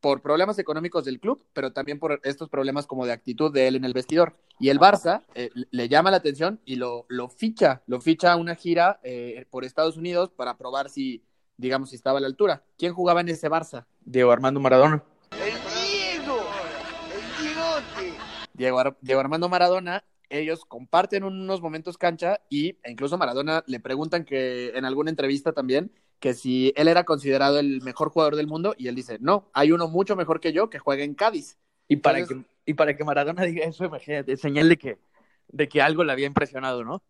por 0.00 0.22
problemas 0.22 0.58
económicos 0.58 1.04
del 1.04 1.18
club, 1.20 1.44
pero 1.52 1.72
también 1.72 1.98
por 1.98 2.20
estos 2.24 2.48
problemas 2.48 2.86
como 2.86 3.06
de 3.06 3.12
actitud 3.12 3.52
de 3.52 3.68
él 3.68 3.76
en 3.76 3.84
el 3.84 3.92
vestidor. 3.92 4.36
Y 4.60 4.68
el 4.68 4.78
Barça 4.78 5.22
eh, 5.34 5.50
le 5.70 5.88
llama 5.88 6.10
la 6.10 6.18
atención 6.18 6.60
y 6.64 6.76
lo, 6.76 7.04
lo 7.08 7.28
ficha, 7.28 7.82
lo 7.86 8.00
ficha 8.00 8.32
a 8.32 8.36
una 8.36 8.54
gira 8.54 9.00
eh, 9.02 9.46
por 9.50 9.64
Estados 9.64 9.96
Unidos 9.96 10.30
para 10.30 10.56
probar 10.56 10.88
si, 10.90 11.24
digamos, 11.56 11.90
si 11.90 11.96
estaba 11.96 12.18
a 12.18 12.20
la 12.20 12.26
altura. 12.28 12.62
¿Quién 12.76 12.92
jugaba 12.94 13.20
en 13.20 13.28
ese 13.28 13.48
Barça? 13.50 13.86
Diego 14.04 14.30
Armando 14.30 14.60
Maradona. 14.60 15.02
Diego, 18.54 18.78
Ar- 18.80 18.96
Diego 19.00 19.20
Armando 19.20 19.48
Maradona, 19.48 20.04
ellos 20.30 20.64
comparten 20.64 21.24
unos 21.24 21.60
momentos 21.62 21.96
cancha 21.96 22.40
y 22.50 22.76
e 22.82 22.90
incluso 22.90 23.16
Maradona 23.16 23.62
le 23.66 23.80
preguntan 23.80 24.24
que 24.24 24.70
en 24.76 24.84
alguna 24.84 25.10
entrevista 25.10 25.52
también 25.52 25.92
que 26.20 26.34
si 26.34 26.72
él 26.76 26.88
era 26.88 27.04
considerado 27.04 27.58
el 27.58 27.80
mejor 27.82 28.10
jugador 28.10 28.36
del 28.36 28.46
mundo 28.46 28.74
y 28.76 28.88
él 28.88 28.94
dice, 28.94 29.18
no, 29.20 29.48
hay 29.52 29.72
uno 29.72 29.88
mucho 29.88 30.16
mejor 30.16 30.40
que 30.40 30.52
yo 30.52 30.68
que 30.70 30.78
juega 30.78 31.04
en 31.04 31.14
Cádiz. 31.14 31.58
Y 31.86 31.96
para, 31.96 32.18
Entonces- 32.18 32.46
que, 32.64 32.70
y 32.72 32.74
para 32.74 32.96
que 32.96 33.04
Maradona 33.04 33.44
diga 33.44 33.64
eso, 33.64 33.84
imagínate, 33.84 34.32
es 34.32 34.40
señal 34.40 34.68
de 34.68 34.76
que, 34.76 34.98
de 35.48 35.68
que 35.68 35.80
algo 35.80 36.04
le 36.04 36.12
había 36.12 36.26
impresionado, 36.26 36.84
¿no? 36.84 37.02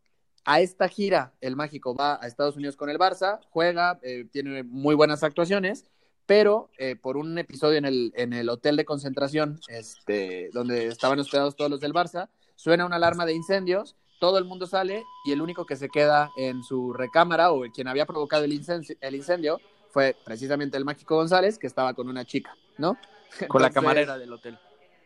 A 0.45 0.61
esta 0.61 0.89
gira, 0.89 1.35
el 1.41 1.57
mágico 1.57 1.95
va 1.95 2.19
a 2.23 2.27
Estados 2.27 2.57
Unidos 2.57 2.77
con 2.77 2.89
el 2.89 2.99
Barça, 2.99 3.41
juega, 3.51 3.99
eh, 4.03 4.27
tiene 4.31 4.63
muy 4.63 4.95
buenas 4.95 5.23
actuaciones, 5.23 5.85
pero 6.27 6.71
eh, 6.79 6.95
por 6.95 7.17
un 7.17 7.37
episodio 7.39 7.79
en 7.79 7.85
el, 7.87 8.13
en 8.15 8.33
el 8.33 8.49
hotel 8.49 8.77
de 8.77 8.85
concentración, 8.85 9.61
este, 9.69 10.51
donde 10.53 10.87
estaban 10.87 11.19
hospedados 11.19 11.57
todos 11.57 11.71
los 11.71 11.81
del 11.81 11.93
Barça, 11.93 12.29
suena 12.55 12.87
una 12.87 12.97
alarma 12.97 13.27
de 13.27 13.35
incendios, 13.35 13.97
todo 14.19 14.39
el 14.39 14.45
mundo 14.45 14.67
sale 14.67 15.05
y 15.25 15.33
el 15.33 15.41
único 15.41 15.67
que 15.67 15.77
se 15.77 15.89
queda 15.89 16.31
en 16.37 16.63
su 16.63 16.93
recámara 16.93 17.53
o 17.53 17.63
quien 17.73 17.89
había 17.89 18.07
provocado 18.07 18.45
el 18.45 18.53
incendio, 18.53 18.97
el 19.01 19.15
incendio 19.15 19.61
fue 19.91 20.17
precisamente 20.25 20.77
el 20.77 20.85
mágico 20.85 21.17
González, 21.17 21.59
que 21.59 21.67
estaba 21.67 21.95
con 21.95 22.09
una 22.09 22.25
chica, 22.25 22.55
¿no? 22.77 22.97
Con 23.49 23.63
la 23.63 23.71
camarera 23.71 24.17
del 24.17 24.33
hotel. 24.33 24.59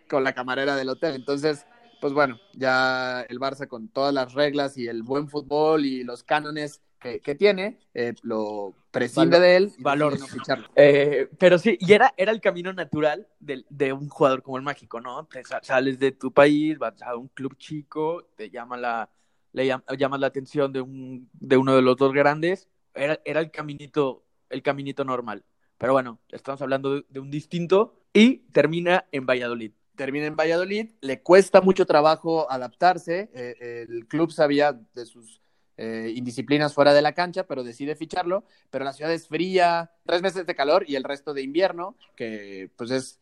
con 0.09 0.23
la 0.23 0.33
camarera 0.33 0.77
del 0.77 0.89
hotel. 0.89 1.15
Entonces, 1.17 1.67
pues 2.01 2.13
bueno, 2.13 2.39
ya 2.53 3.23
el 3.23 3.41
Barça 3.41 3.67
con 3.67 3.89
todas 3.89 4.15
las 4.15 4.35
reglas 4.35 4.77
y 4.77 4.87
el 4.87 5.03
buen 5.03 5.29
fútbol 5.29 5.85
y 5.87 6.05
los 6.05 6.23
cánones 6.23 6.81
que, 7.03 7.21
que 7.21 7.35
tiene, 7.35 7.79
eh, 7.95 8.15
lo 8.23 8.75
prescinde 8.91 9.39
Valor- 9.39 9.41
de 9.43 9.57
él 9.57 9.73
y 9.79 9.83
valor. 9.83 10.19
no 10.19 10.27
ficharlo. 10.27 10.69
Eh, 10.77 11.29
pero 11.39 11.59
sí, 11.59 11.77
y 11.81 11.93
era, 11.93 12.15
era 12.17 12.33
el 12.33 12.41
camino 12.41 12.73
natural 12.73 13.27
de, 13.41 13.65
de 13.69 13.93
un 13.93 14.09
jugador 14.09 14.43
como 14.43 14.57
el 14.57 14.63
Mágico, 14.63 15.01
¿no? 15.01 15.27
Te 15.27 15.45
sa- 15.45 15.61
sales 15.63 15.99
de 15.99 16.13
tu 16.13 16.33
país, 16.33 16.79
vas 16.79 17.01
a 17.03 17.17
un 17.17 17.29
club 17.29 17.57
chico, 17.59 18.25
te 18.37 18.51
llama 18.51 18.77
la, 18.77 19.11
le 19.53 19.67
llam- 19.67 19.83
llamas 19.99 20.21
la 20.21 20.29
atención 20.29 20.73
de, 20.73 20.81
un, 20.81 21.29
de 21.35 21.57
uno 21.57 21.75
de 21.77 21.83
los 21.83 21.97
dos 21.97 22.13
grandes. 22.13 22.69
Era, 22.95 23.19
era 23.25 23.41
el 23.41 23.51
caminito, 23.51 24.25
el 24.49 24.63
caminito 24.63 25.05
normal. 25.05 25.45
Pero 25.79 25.93
bueno, 25.95 26.21
estamos 26.31 26.63
hablando 26.63 26.95
de, 26.95 27.05
de 27.09 27.21
un 27.21 27.31
distinto 27.31 27.99
y 28.15 28.39
termina 28.53 29.07
en 29.13 29.27
Valladolid. 29.27 29.73
Termina 29.97 30.27
en 30.27 30.37
Valladolid, 30.37 30.91
le 31.03 31.21
cuesta 31.23 31.61
mucho 31.61 31.85
trabajo 31.85 32.51
adaptarse, 32.51 33.31
eh, 33.35 33.87
el 33.91 34.07
club 34.07 34.31
sabía 34.33 34.73
de 34.73 35.05
sus 35.05 35.42
eh, 35.77 36.13
indisciplinas 36.15 36.75
fuera 36.75 36.93
de 36.95 37.03
la 37.03 37.13
cancha, 37.13 37.47
pero 37.47 37.65
decide 37.65 37.97
ficharlo, 37.97 38.45
pero 38.71 38.85
la 38.85 38.93
ciudad 38.93 39.13
es 39.13 39.29
fría, 39.29 39.91
tres 40.05 40.23
meses 40.23 40.47
de 40.47 40.55
calor 40.55 40.85
y 40.87 40.97
el 40.97 41.05
resto 41.05 41.35
de 41.35 41.43
invierno, 41.43 41.97
que 42.17 42.71
pues 42.77 42.91
es, 42.91 43.21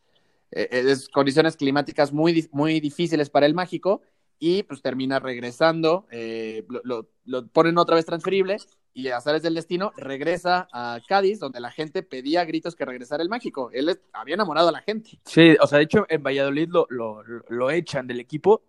eh, 0.51 0.67
es 0.71 1.09
condiciones 1.09 1.55
climáticas 1.57 2.11
muy, 2.11 2.47
muy 2.51 2.79
difíciles 2.79 3.29
para 3.29 3.45
el 3.45 3.53
mágico, 3.53 4.01
y 4.43 4.63
pues 4.63 4.81
termina 4.81 5.19
regresando, 5.19 6.07
eh, 6.11 6.65
lo, 6.67 6.81
lo- 6.83 7.07
lo 7.25 7.47
ponen 7.47 7.77
otra 7.77 7.95
vez 7.95 8.05
transferible, 8.05 8.57
y 8.93 9.07
a 9.07 9.17
azares 9.17 9.43
del 9.43 9.53
destino 9.53 9.93
regresa 9.95 10.67
a 10.73 10.99
Cádiz, 11.07 11.39
donde 11.39 11.59
la 11.61 11.71
gente 11.71 12.03
pedía 12.03 12.41
a 12.41 12.45
gritos 12.45 12.75
que 12.75 12.83
regresara 12.83 13.23
el 13.23 13.29
mágico. 13.29 13.69
Él 13.71 13.97
había 14.11 14.33
enamorado 14.33 14.67
a 14.67 14.71
la 14.73 14.81
gente. 14.81 15.19
Sí, 15.25 15.55
o 15.61 15.67
sea, 15.67 15.77
de 15.77 15.85
hecho 15.85 16.05
en 16.09 16.23
Valladolid 16.23 16.67
lo, 16.69 16.87
lo, 16.89 17.23
lo 17.47 17.71
echan 17.71 18.07
del 18.07 18.19
equipo. 18.19 18.63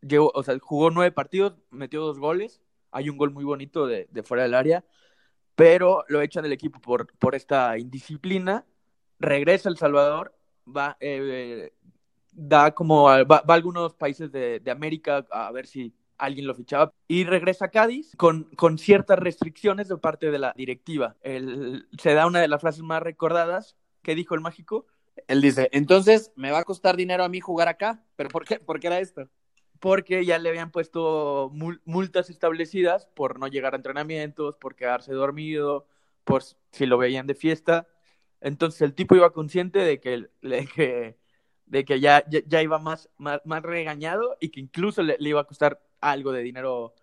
Llegó, 0.00 0.30
o 0.34 0.42
sea, 0.42 0.56
jugó 0.60 0.90
nueve 0.90 1.12
partidos, 1.12 1.54
metió 1.70 2.00
dos 2.00 2.18
goles. 2.18 2.62
Hay 2.92 3.08
un 3.10 3.16
gol 3.16 3.30
muy 3.32 3.44
bonito 3.44 3.86
de, 3.86 4.08
fuera 4.24 4.42
del 4.44 4.54
área, 4.54 4.84
pero 5.54 6.04
lo 6.08 6.22
echan 6.22 6.42
del 6.42 6.52
equipo 6.52 6.80
por, 6.80 7.12
por 7.18 7.34
esta 7.34 7.78
indisciplina. 7.78 8.66
Regresa 9.18 9.68
El 9.68 9.76
Salvador, 9.76 10.34
va, 10.66 10.96
eh, 11.00 11.72
da 12.32 12.72
como 12.72 13.08
a- 13.10 13.24
va, 13.24 13.42
va 13.48 13.54
algunos 13.54 13.94
países 13.94 14.30
de, 14.32 14.60
de 14.60 14.70
América 14.70 15.26
a 15.30 15.50
ver 15.52 15.66
si 15.66 15.92
alguien 16.18 16.46
lo 16.46 16.54
fichaba 16.54 16.92
y 17.08 17.24
regresa 17.24 17.66
a 17.66 17.70
Cádiz 17.70 18.14
con, 18.16 18.44
con 18.56 18.78
ciertas 18.78 19.18
restricciones 19.18 19.88
de 19.88 19.96
parte 19.98 20.30
de 20.30 20.38
la 20.38 20.52
directiva. 20.56 21.16
El- 21.22 21.88
se 21.98 22.14
da 22.14 22.26
una 22.26 22.40
de 22.40 22.48
las 22.48 22.60
frases 22.60 22.82
más 22.82 23.02
recordadas 23.02 23.76
que 24.02 24.14
dijo 24.14 24.34
el 24.34 24.40
mágico, 24.40 24.86
Él 25.28 25.42
dice, 25.42 25.68
entonces 25.72 26.32
me 26.36 26.50
va 26.50 26.60
a 26.60 26.64
costar 26.64 26.96
dinero 26.96 27.24
a 27.24 27.28
mí 27.28 27.40
jugar 27.40 27.68
acá. 27.68 28.02
¿Pero 28.16 28.28
por 28.30 28.44
qué? 28.44 28.58
¿Por 28.60 28.80
qué 28.80 28.86
era 28.86 29.00
esto? 29.00 29.28
Porque 29.80 30.24
ya 30.24 30.38
le 30.38 30.50
habían 30.50 30.70
puesto 30.70 31.50
mul- 31.52 31.80
multas 31.84 32.30
establecidas 32.30 33.06
por 33.08 33.38
no 33.40 33.48
llegar 33.48 33.74
a 33.74 33.76
entrenamientos, 33.76 34.56
por 34.56 34.76
quedarse 34.76 35.12
dormido, 35.14 35.86
por 36.24 36.42
si 36.72 36.86
lo 36.86 36.98
veían 36.98 37.26
de 37.26 37.34
fiesta. 37.34 37.88
Entonces 38.40 38.82
el 38.82 38.94
tipo 38.94 39.14
iba 39.16 39.32
consciente 39.32 39.80
de 39.80 40.00
que, 40.00 40.28
de 40.42 40.66
que, 40.66 41.18
de 41.66 41.84
que 41.84 42.00
ya, 42.00 42.24
ya, 42.30 42.40
ya 42.46 42.62
iba 42.62 42.78
más, 42.78 43.10
más, 43.18 43.40
más 43.44 43.62
regañado 43.62 44.36
y 44.40 44.50
que 44.50 44.60
incluso 44.60 45.02
le, 45.02 45.16
le 45.18 45.30
iba 45.30 45.40
a 45.42 45.44
costar 45.44 45.82
algo 46.00 46.32
de 46.32 46.42
dinero 46.42 46.94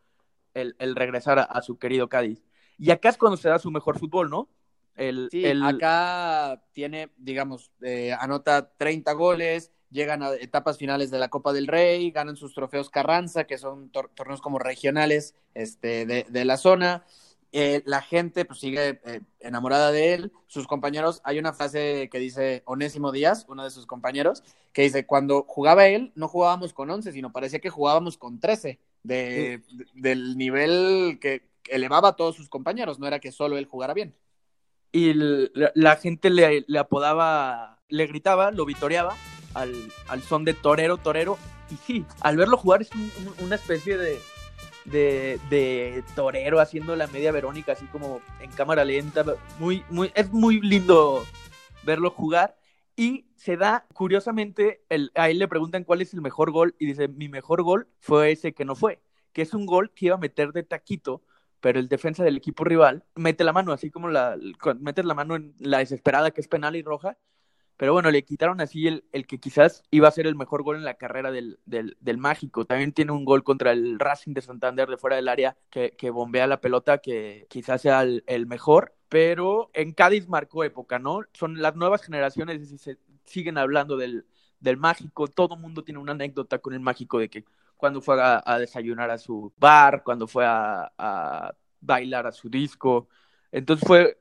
el, 0.54 0.76
el 0.80 0.96
regresar 0.96 1.40
a, 1.40 1.44
a 1.44 1.62
su 1.62 1.78
querido 1.78 2.10
Cádiz. 2.10 2.44
Y 2.78 2.92
acá 2.92 3.10
es 3.10 3.18
cuando 3.18 3.38
se 3.38 3.50
da 3.50 3.60
su 3.60 3.72
mejor 3.72 4.00
fútbol, 4.00 4.30
¿no? 4.30 4.50
El, 4.96 5.32
Sí, 5.32 5.44
el- 5.44 5.62
acá 5.62 6.64
tiene, 6.72 7.12
digamos, 7.18 7.72
eh, 7.82 8.14
anota 8.20 8.74
30 8.78 9.14
goles, 9.14 9.72
llegan 9.90 10.24
a 10.24 10.34
etapas 10.34 10.78
finales 10.78 11.12
de 11.12 11.20
la 11.20 11.30
Copa 11.30 11.54
del 11.54 11.68
Rey, 11.68 12.12
ganan 12.12 12.36
sus 12.36 12.54
trofeos 12.54 12.90
Carranza, 12.90 13.46
que 13.46 13.58
son 13.58 13.92
tor- 13.92 14.10
torneos 14.14 14.42
como 14.42 14.60
regionales 14.60 15.34
este, 15.54 16.06
de, 16.06 16.26
de 16.30 16.46
la 16.46 16.58
zona. 16.58 17.06
Eh, 17.54 17.82
la 17.86 18.02
gente 18.02 18.44
pues 18.44 18.60
sigue 18.60 19.00
eh, 19.06 19.22
enamorada 19.40 19.92
de 19.94 20.14
él. 20.14 20.32
Sus 20.48 20.68
compañeros, 20.68 21.22
hay 21.24 21.40
una 21.40 21.54
frase 21.54 22.10
que 22.12 22.20
dice 22.20 22.62
Onésimo 22.66 23.12
Díaz, 23.14 23.46
uno 23.48 23.64
de 23.64 23.70
sus 23.72 23.86
compañeros, 23.86 24.44
que 24.74 24.82
dice, 24.82 25.06
cuando 25.06 25.44
jugaba 25.48 25.88
él, 25.88 26.12
no 26.16 26.28
jugábamos 26.28 26.74
con 26.74 26.90
11, 26.90 27.14
sino 27.14 27.32
parecía 27.32 27.60
que 27.60 27.70
jugábamos 27.70 28.18
con 28.18 28.40
13, 28.42 28.80
de, 29.04 29.62
de- 29.72 29.86
del 29.94 30.38
nivel 30.38 31.20
que 31.22 31.48
elevaba 31.70 32.10
a 32.10 32.16
todos 32.18 32.36
sus 32.36 32.50
compañeros, 32.50 33.00
no 33.00 33.08
era 33.08 33.20
que 33.20 33.32
solo 33.32 33.58
él 33.58 33.66
jugara 33.66 33.94
bien. 33.94 34.14
y 34.92 35.14
la 35.74 35.96
gente 35.96 36.30
le, 36.30 36.66
le 36.68 36.80
apodaba, 36.80 37.80
le 37.88 38.08
gritaba, 38.08 38.52
lo 38.52 38.66
vitoreaba 38.66 39.16
al, 39.60 39.74
al 40.08 40.22
son 40.22 40.44
de 40.46 40.54
torero, 40.54 40.98
torero. 40.98 41.38
Y 41.70 41.76
sí, 41.76 42.06
al 42.22 42.38
verlo 42.38 42.58
jugar 42.58 42.82
es 42.82 42.92
un- 42.92 43.12
un- 43.26 43.46
una 43.46 43.56
especie 43.56 43.98
de, 43.98 44.20
de, 44.86 45.40
de 45.50 46.04
torero 46.16 46.60
haciendo 46.60 46.96
la 46.96 47.08
media 47.08 47.32
Verónica, 47.32 47.74
así 47.74 47.86
como 47.88 48.22
en 48.40 48.52
cámara 48.52 48.86
lenta. 48.86 49.26
Muy, 49.60 49.84
muy, 49.90 50.12
es 50.16 50.32
muy 50.32 50.62
lindo 50.62 51.26
verlo 51.84 52.10
jugar. 52.12 52.58
Y 52.96 53.26
se 53.36 53.58
da, 53.58 53.86
curiosamente, 53.94 54.82
el, 54.90 55.12
a 55.14 55.30
él 55.30 55.38
le 55.40 55.48
preguntan 55.48 55.84
cuál 55.84 56.02
es 56.02 56.14
el 56.14 56.22
mejor 56.22 56.52
gol 56.52 56.74
y 56.80 56.88
dice, 56.88 57.08
mi 57.08 57.30
mejor 57.30 57.62
gol 57.62 57.88
fue 58.00 58.32
ese 58.32 58.54
que 58.54 58.66
no 58.66 58.76
fue, 58.76 59.02
que 59.34 59.44
es 59.44 59.54
un 59.54 59.68
gol 59.68 59.92
que 59.94 60.08
iba 60.08 60.16
a 60.16 60.20
meter 60.20 60.52
de 60.52 60.64
taquito, 60.64 61.22
pero 61.60 61.80
el 61.80 61.90
defensa 61.90 62.24
del 62.24 62.38
equipo 62.38 62.64
rival 62.64 63.04
mete 63.16 63.44
la 63.44 63.54
mano, 63.54 63.72
así 63.72 63.92
como 63.92 64.08
la, 64.10 64.36
metes 64.80 65.06
la 65.06 65.14
mano 65.14 65.36
en 65.36 65.54
la 65.60 65.78
desesperada 65.78 66.32
que 66.32 66.42
es 66.42 66.48
penal 66.48 66.76
y 66.76 66.82
roja, 66.82 67.18
pero 67.78 67.94
bueno, 67.94 68.10
le 68.10 68.24
quitaron 68.24 68.60
así 68.60 68.88
el, 68.88 69.06
el 69.12 69.28
que 69.28 69.40
quizás 69.40 69.84
iba 69.92 70.08
a 70.08 70.12
ser 70.12 70.26
el 70.26 70.36
mejor 70.36 70.64
gol 70.64 70.78
en 70.78 70.84
la 70.84 70.96
carrera 70.96 71.32
del, 71.32 71.60
del, 71.66 71.96
del 72.00 72.18
Mágico. 72.18 72.66
También 72.66 72.92
tiene 72.92 73.12
un 73.12 73.24
gol 73.24 73.44
contra 73.44 73.72
el 73.72 74.00
Racing 74.00 74.34
de 74.34 74.42
Santander 74.42 74.90
de 74.90 74.98
fuera 74.98 75.16
del 75.16 75.28
área 75.28 75.56
que, 75.70 75.92
que 75.92 76.10
bombea 76.10 76.48
la 76.48 76.60
pelota, 76.60 76.98
que 76.98 77.46
quizás 77.50 77.82
sea 77.82 78.02
el, 78.02 78.48
mejor, 78.48 78.96
pero 79.10 79.70
en 79.74 79.94
Cádiz 79.94 80.28
marcó 80.28 80.64
época, 80.64 80.98
¿no? 80.98 81.22
Son 81.34 81.62
las 81.62 81.76
nuevas 81.76 82.02
generaciones 82.02 82.72
y 82.72 82.78
se 82.80 82.98
siguen 83.26 83.58
hablando 83.60 83.96
del, 83.96 84.26
del 84.60 84.78
Mágico, 84.78 85.28
todo 85.28 85.56
mundo 85.56 85.84
tiene 85.84 86.00
una 86.00 86.14
anécdota 86.14 86.60
con 86.60 86.74
el 86.74 86.80
Mágico 86.80 87.20
de 87.20 87.30
que 87.30 87.46
cuando 87.76 88.02
fue 88.02 88.20
a, 88.20 88.42
a 88.44 88.58
desayunar 88.58 89.12
a 89.12 89.20
su 89.20 89.54
bar, 89.58 90.02
cuando 90.04 90.28
fue 90.28 90.46
a, 90.46 90.92
a 90.98 91.54
bailar 91.80 92.26
a 92.26 92.32
su 92.32 92.50
disco. 92.50 93.08
Entonces 93.52 93.88
fue 93.88 94.20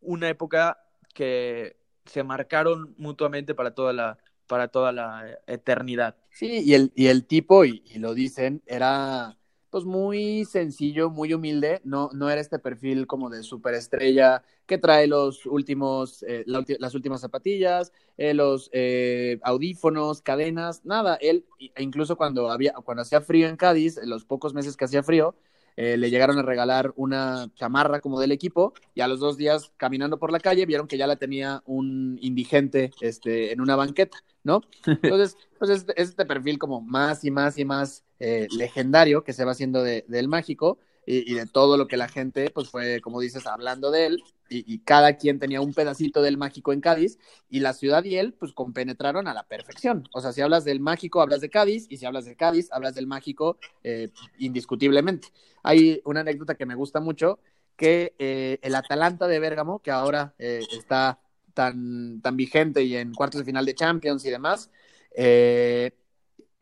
una 0.00 0.28
época 0.30 0.78
que 1.12 1.76
se 2.06 2.22
marcaron 2.22 2.94
mutuamente 2.98 3.54
para 3.54 3.74
toda 3.74 3.92
la, 3.92 4.18
para 4.46 4.68
toda 4.68 4.92
la 4.92 5.38
eternidad. 5.46 6.16
Sí, 6.30 6.62
y 6.64 6.74
el, 6.74 6.92
y 6.94 7.06
el 7.06 7.26
tipo, 7.26 7.64
y, 7.64 7.82
lo 7.96 8.14
dicen, 8.14 8.62
era 8.66 9.36
pues 9.70 9.84
muy 9.84 10.44
sencillo, 10.44 11.10
muy 11.10 11.34
humilde, 11.34 11.80
no, 11.84 12.08
no 12.14 12.30
era 12.30 12.40
este 12.40 12.58
perfil 12.58 13.06
como 13.06 13.28
de 13.28 13.42
superestrella 13.42 14.42
que 14.64 14.78
trae 14.78 15.06
los 15.06 15.44
últimos, 15.44 16.22
eh, 16.22 16.44
las 16.46 16.94
últimas 16.94 17.20
zapatillas, 17.20 17.92
eh, 18.16 18.32
los 18.32 18.70
eh, 18.72 19.38
audífonos, 19.42 20.22
cadenas, 20.22 20.84
nada, 20.84 21.16
él, 21.20 21.44
e 21.58 21.82
incluso 21.82 22.16
cuando 22.16 22.50
había, 22.50 22.72
cuando 22.72 23.02
hacía 23.02 23.20
frío 23.20 23.48
en 23.48 23.56
Cádiz, 23.56 23.98
en 23.98 24.08
los 24.08 24.24
pocos 24.24 24.54
meses 24.54 24.76
que 24.76 24.86
hacía 24.86 25.02
frío, 25.02 25.34
eh, 25.76 25.96
le 25.96 26.10
llegaron 26.10 26.38
a 26.38 26.42
regalar 26.42 26.92
una 26.96 27.50
chamarra 27.54 28.00
como 28.00 28.20
del 28.20 28.32
equipo 28.32 28.74
y 28.94 29.00
a 29.02 29.08
los 29.08 29.20
dos 29.20 29.36
días 29.36 29.72
caminando 29.76 30.18
por 30.18 30.32
la 30.32 30.40
calle 30.40 30.66
vieron 30.66 30.86
que 30.88 30.98
ya 30.98 31.06
la 31.06 31.16
tenía 31.16 31.62
un 31.66 32.18
indigente 32.20 32.94
este, 33.00 33.52
en 33.52 33.60
una 33.60 33.76
banqueta, 33.76 34.18
¿no? 34.42 34.62
Entonces, 34.86 35.36
pues 35.58 35.70
es, 35.70 35.86
es 35.96 36.10
este 36.10 36.24
perfil 36.26 36.58
como 36.58 36.80
más 36.80 37.24
y 37.24 37.30
más 37.30 37.58
y 37.58 37.64
más 37.64 38.04
eh, 38.18 38.48
legendario 38.50 39.22
que 39.24 39.32
se 39.32 39.44
va 39.44 39.52
haciendo 39.52 39.82
de- 39.82 40.04
del 40.08 40.28
mágico 40.28 40.78
y, 41.06 41.34
de 41.34 41.46
todo 41.46 41.76
lo 41.76 41.86
que 41.86 41.96
la 41.96 42.08
gente, 42.08 42.50
pues 42.50 42.68
fue, 42.68 43.00
como 43.00 43.20
dices, 43.20 43.46
hablando 43.46 43.92
de 43.92 44.06
él 44.06 44.24
y, 44.48 44.78
cada 44.80 45.16
quien 45.16 45.38
tenía 45.38 45.60
un 45.60 45.72
pedacito 45.72 46.20
del 46.20 46.36
mágico 46.36 46.72
en 46.72 46.80
Cádiz 46.80 47.18
y 47.48 47.60
la 47.60 47.72
ciudad 47.72 48.02
y 48.04 48.16
él, 48.16 48.34
pues 48.34 48.52
compenetraron 48.52 49.28
a 49.28 49.34
la 49.34 49.44
perfección. 49.44 50.08
O 50.12 50.20
sea, 50.20 50.32
si 50.32 50.40
hablas 50.40 50.64
del 50.64 50.80
mágico, 50.80 51.20
hablas 51.20 51.40
de 51.40 51.50
Cádiz 51.50 51.86
y 51.88 51.98
si 51.98 52.06
hablas 52.06 52.24
de 52.24 52.36
Cádiz, 52.36 52.70
hablas 52.72 52.94
del 52.94 53.06
mágico 53.06 53.58
eh, 53.84 54.10
indiscutiblemente. 54.38 55.28
Hay 55.62 56.02
una 56.04 56.20
anécdota 56.20 56.56
que 56.56 56.66
me 56.66 56.74
gusta 56.74 57.00
mucho 57.00 57.38
que 57.76 58.14
eh, 58.18 58.58
el 58.62 58.74
Atalanta 58.74 59.28
de 59.28 59.38
Bérgamo, 59.38 59.80
que 59.80 59.90
ahora 59.92 60.34
eh, 60.38 60.62
está 60.72 61.20
tan, 61.54 62.20
tan 62.20 62.36
vigente 62.36 62.82
y 62.82 62.96
en 62.96 63.14
cuartos 63.14 63.40
de 63.40 63.44
final 63.44 63.64
de 63.64 63.74
Champions 63.74 64.24
y 64.24 64.30
demás, 64.30 64.70
eh, 65.14 65.92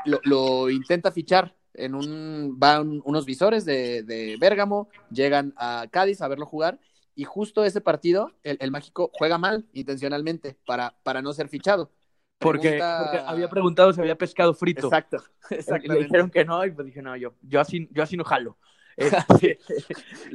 lo 0.05 0.69
intenta 0.69 1.11
fichar 1.13 1.57
en 1.75 1.95
un 1.95 2.55
van 2.59 3.01
unos 3.05 3.27
visores 3.27 3.65
de, 3.65 4.03
de 4.03 4.37
Bérgamo, 4.41 4.89
llegan 5.11 5.53
a 5.57 5.87
Cádiz 5.91 6.21
a 6.23 6.29
verlo 6.29 6.47
jugar 6.47 6.79
y 7.15 7.25
justo 7.25 7.65
ese 7.65 7.81
partido 7.81 8.33
el, 8.43 8.57
el 8.61 8.71
mágico 8.71 9.11
juega 9.15 9.39
mal 9.39 9.67
intencionalmente 9.73 10.57
para, 10.67 10.95
para 11.03 11.23
no 11.23 11.33
ser 11.33 11.49
fichado. 11.49 11.91
Porque, 12.39 12.71
Pregunta- 12.71 13.01
porque 13.03 13.19
había 13.27 13.49
preguntado 13.49 13.93
si 13.93 14.01
había 14.01 14.19
pescado 14.19 14.55
frito. 14.55 14.87
Exacto, 14.89 15.19
le 15.85 15.99
dijeron 15.99 16.31
que 16.31 16.45
no, 16.45 16.65
y 16.65 16.71
pues 16.73 16.87
dije, 16.87 17.01
no, 17.03 17.17
yo, 17.17 17.35
yo, 17.43 17.61
así, 17.61 17.89
yo 17.93 18.03
así 18.03 18.17
no 18.17 18.25
jalo. 18.25 18.59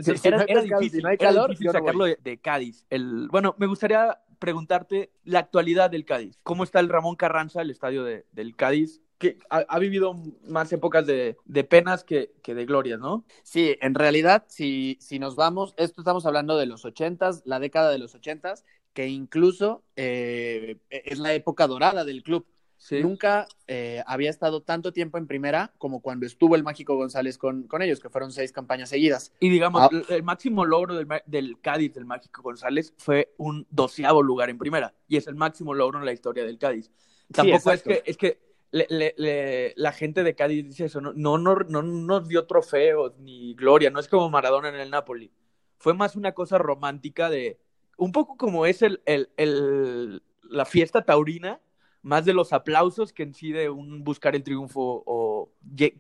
Si- 0.02 0.28
era, 0.28 0.38
no 0.38 0.44
hay 0.44 0.48
era 0.50 0.62
pescado, 0.62 0.82
si 0.82 0.86
difícil, 0.86 1.04
no 1.04 1.10
era 1.10 1.32
difícil 1.48 1.72
sacarlo 1.72 2.06
de, 2.06 2.18
de 2.22 2.38
Cádiz. 2.40 2.86
El, 2.90 3.28
bueno, 3.30 3.56
me 3.58 3.68
gustaría 3.68 4.20
preguntarte 4.40 5.12
la 5.24 5.40
actualidad 5.40 5.90
del 5.90 6.06
Cádiz. 6.06 6.40
¿Cómo 6.44 6.64
está 6.64 6.80
el 6.80 6.90
Ramón 6.90 7.16
Carranza, 7.16 7.62
el 7.62 7.72
estadio 7.72 8.04
de- 8.04 8.26
del 8.32 8.56
Cádiz? 8.56 9.02
Que 9.20 9.38
ha, 9.52 9.58
ha 9.68 9.80
vivido 9.80 10.16
más 10.48 10.72
épocas 10.74 11.06
de, 11.06 11.38
de 11.46 11.64
penas 11.64 12.04
que, 12.04 12.34
que 12.42 12.56
de 12.56 12.66
glorias, 12.66 13.00
¿no? 13.00 13.26
Sí, 13.44 13.78
en 13.82 13.94
realidad, 13.94 14.46
si, 14.48 14.98
si 15.00 15.20
nos 15.20 15.36
vamos, 15.36 15.76
esto 15.78 16.02
estamos 16.02 16.26
hablando 16.26 16.58
de 16.58 16.66
los 16.66 16.86
ochentas, 16.86 17.44
la 17.46 17.60
década 17.60 17.92
de 17.92 18.00
los 18.00 18.16
ochentas, 18.16 18.66
que 18.94 19.08
incluso 19.08 19.84
eh, 19.96 20.80
es 20.90 21.20
la 21.20 21.34
época 21.34 21.68
dorada 21.68 22.06
del 22.06 22.24
club. 22.24 22.48
Sí. 22.78 23.02
Nunca 23.04 23.46
eh, 23.68 24.02
había 24.08 24.30
estado 24.30 24.62
tanto 24.62 24.94
tiempo 24.94 25.18
en 25.18 25.28
primera 25.28 25.74
como 25.78 26.02
cuando 26.02 26.26
estuvo 26.26 26.56
el 26.56 26.64
Mágico 26.64 26.96
González 26.96 27.38
con, 27.38 27.64
con 27.64 27.82
ellos, 27.82 28.00
que 28.00 28.10
fueron 28.10 28.32
seis 28.32 28.54
campañas 28.54 28.88
seguidas. 28.88 29.34
Y 29.42 29.50
digamos, 29.50 29.82
Ah. 29.82 29.90
el, 30.08 30.24
máximo 30.24 30.64
logro 30.64 30.96
del, 30.96 31.60
Cádiz, 31.60 31.94
del 31.94 32.06
Mágico 32.06 32.42
González, 32.42 32.94
fue 32.98 33.34
un 33.38 33.68
doceavo 33.70 34.24
lugar 34.24 34.50
en 34.50 34.58
primera. 34.58 34.94
Y 35.10 35.18
es 35.18 35.28
el 35.28 35.36
máximo 35.36 35.74
logro 35.74 36.00
en 36.00 36.06
la 36.06 36.14
historia 36.14 36.46
del 36.46 36.58
Cádiz. 36.58 36.90
Tampoco 37.34 37.74
es 37.74 37.84
que, 37.84 38.02
es 38.06 38.16
que 38.16 38.40
le- 38.72 38.88
le- 38.90 39.16
le- 39.18 39.74
la 39.78 39.92
gente 39.92 40.24
de 40.24 40.36
Cádiz 40.36 40.66
dice 40.66 40.86
eso, 40.86 41.02
no, 41.02 41.14
no, 41.14 41.38
no, 41.38 41.56
no 41.56 41.82
nos 41.82 42.28
dio 42.28 42.46
trofeos 42.46 43.18
ni 43.20 43.54
gloria, 43.56 43.90
no 43.90 44.00
es 44.00 44.08
como 44.08 44.30
Maradona 44.30 44.70
en 44.70 44.76
el 44.76 44.90
Napoli. 44.90 45.32
Fue 45.78 45.94
más 45.94 46.16
una 46.16 46.34
cosa 46.34 46.58
romántica 46.58 47.30
de, 47.30 47.60
un 47.98 48.12
poco 48.12 48.38
como 48.38 48.66
es 48.66 48.82
el, 48.82 49.02
el, 49.06 49.30
el- 49.38 50.22
la 50.44 50.66
fiesta 50.66 51.04
taurina, 51.04 51.60
más 52.02 52.26
de 52.26 52.34
los 52.34 52.54
aplausos 52.54 53.12
que 53.14 53.24
en 53.24 53.34
sí 53.34 53.52
de 53.52 53.70
un 53.70 54.04
buscar 54.04 54.36
el 54.36 54.44
triunfo 54.44 55.04
o 55.06 55.52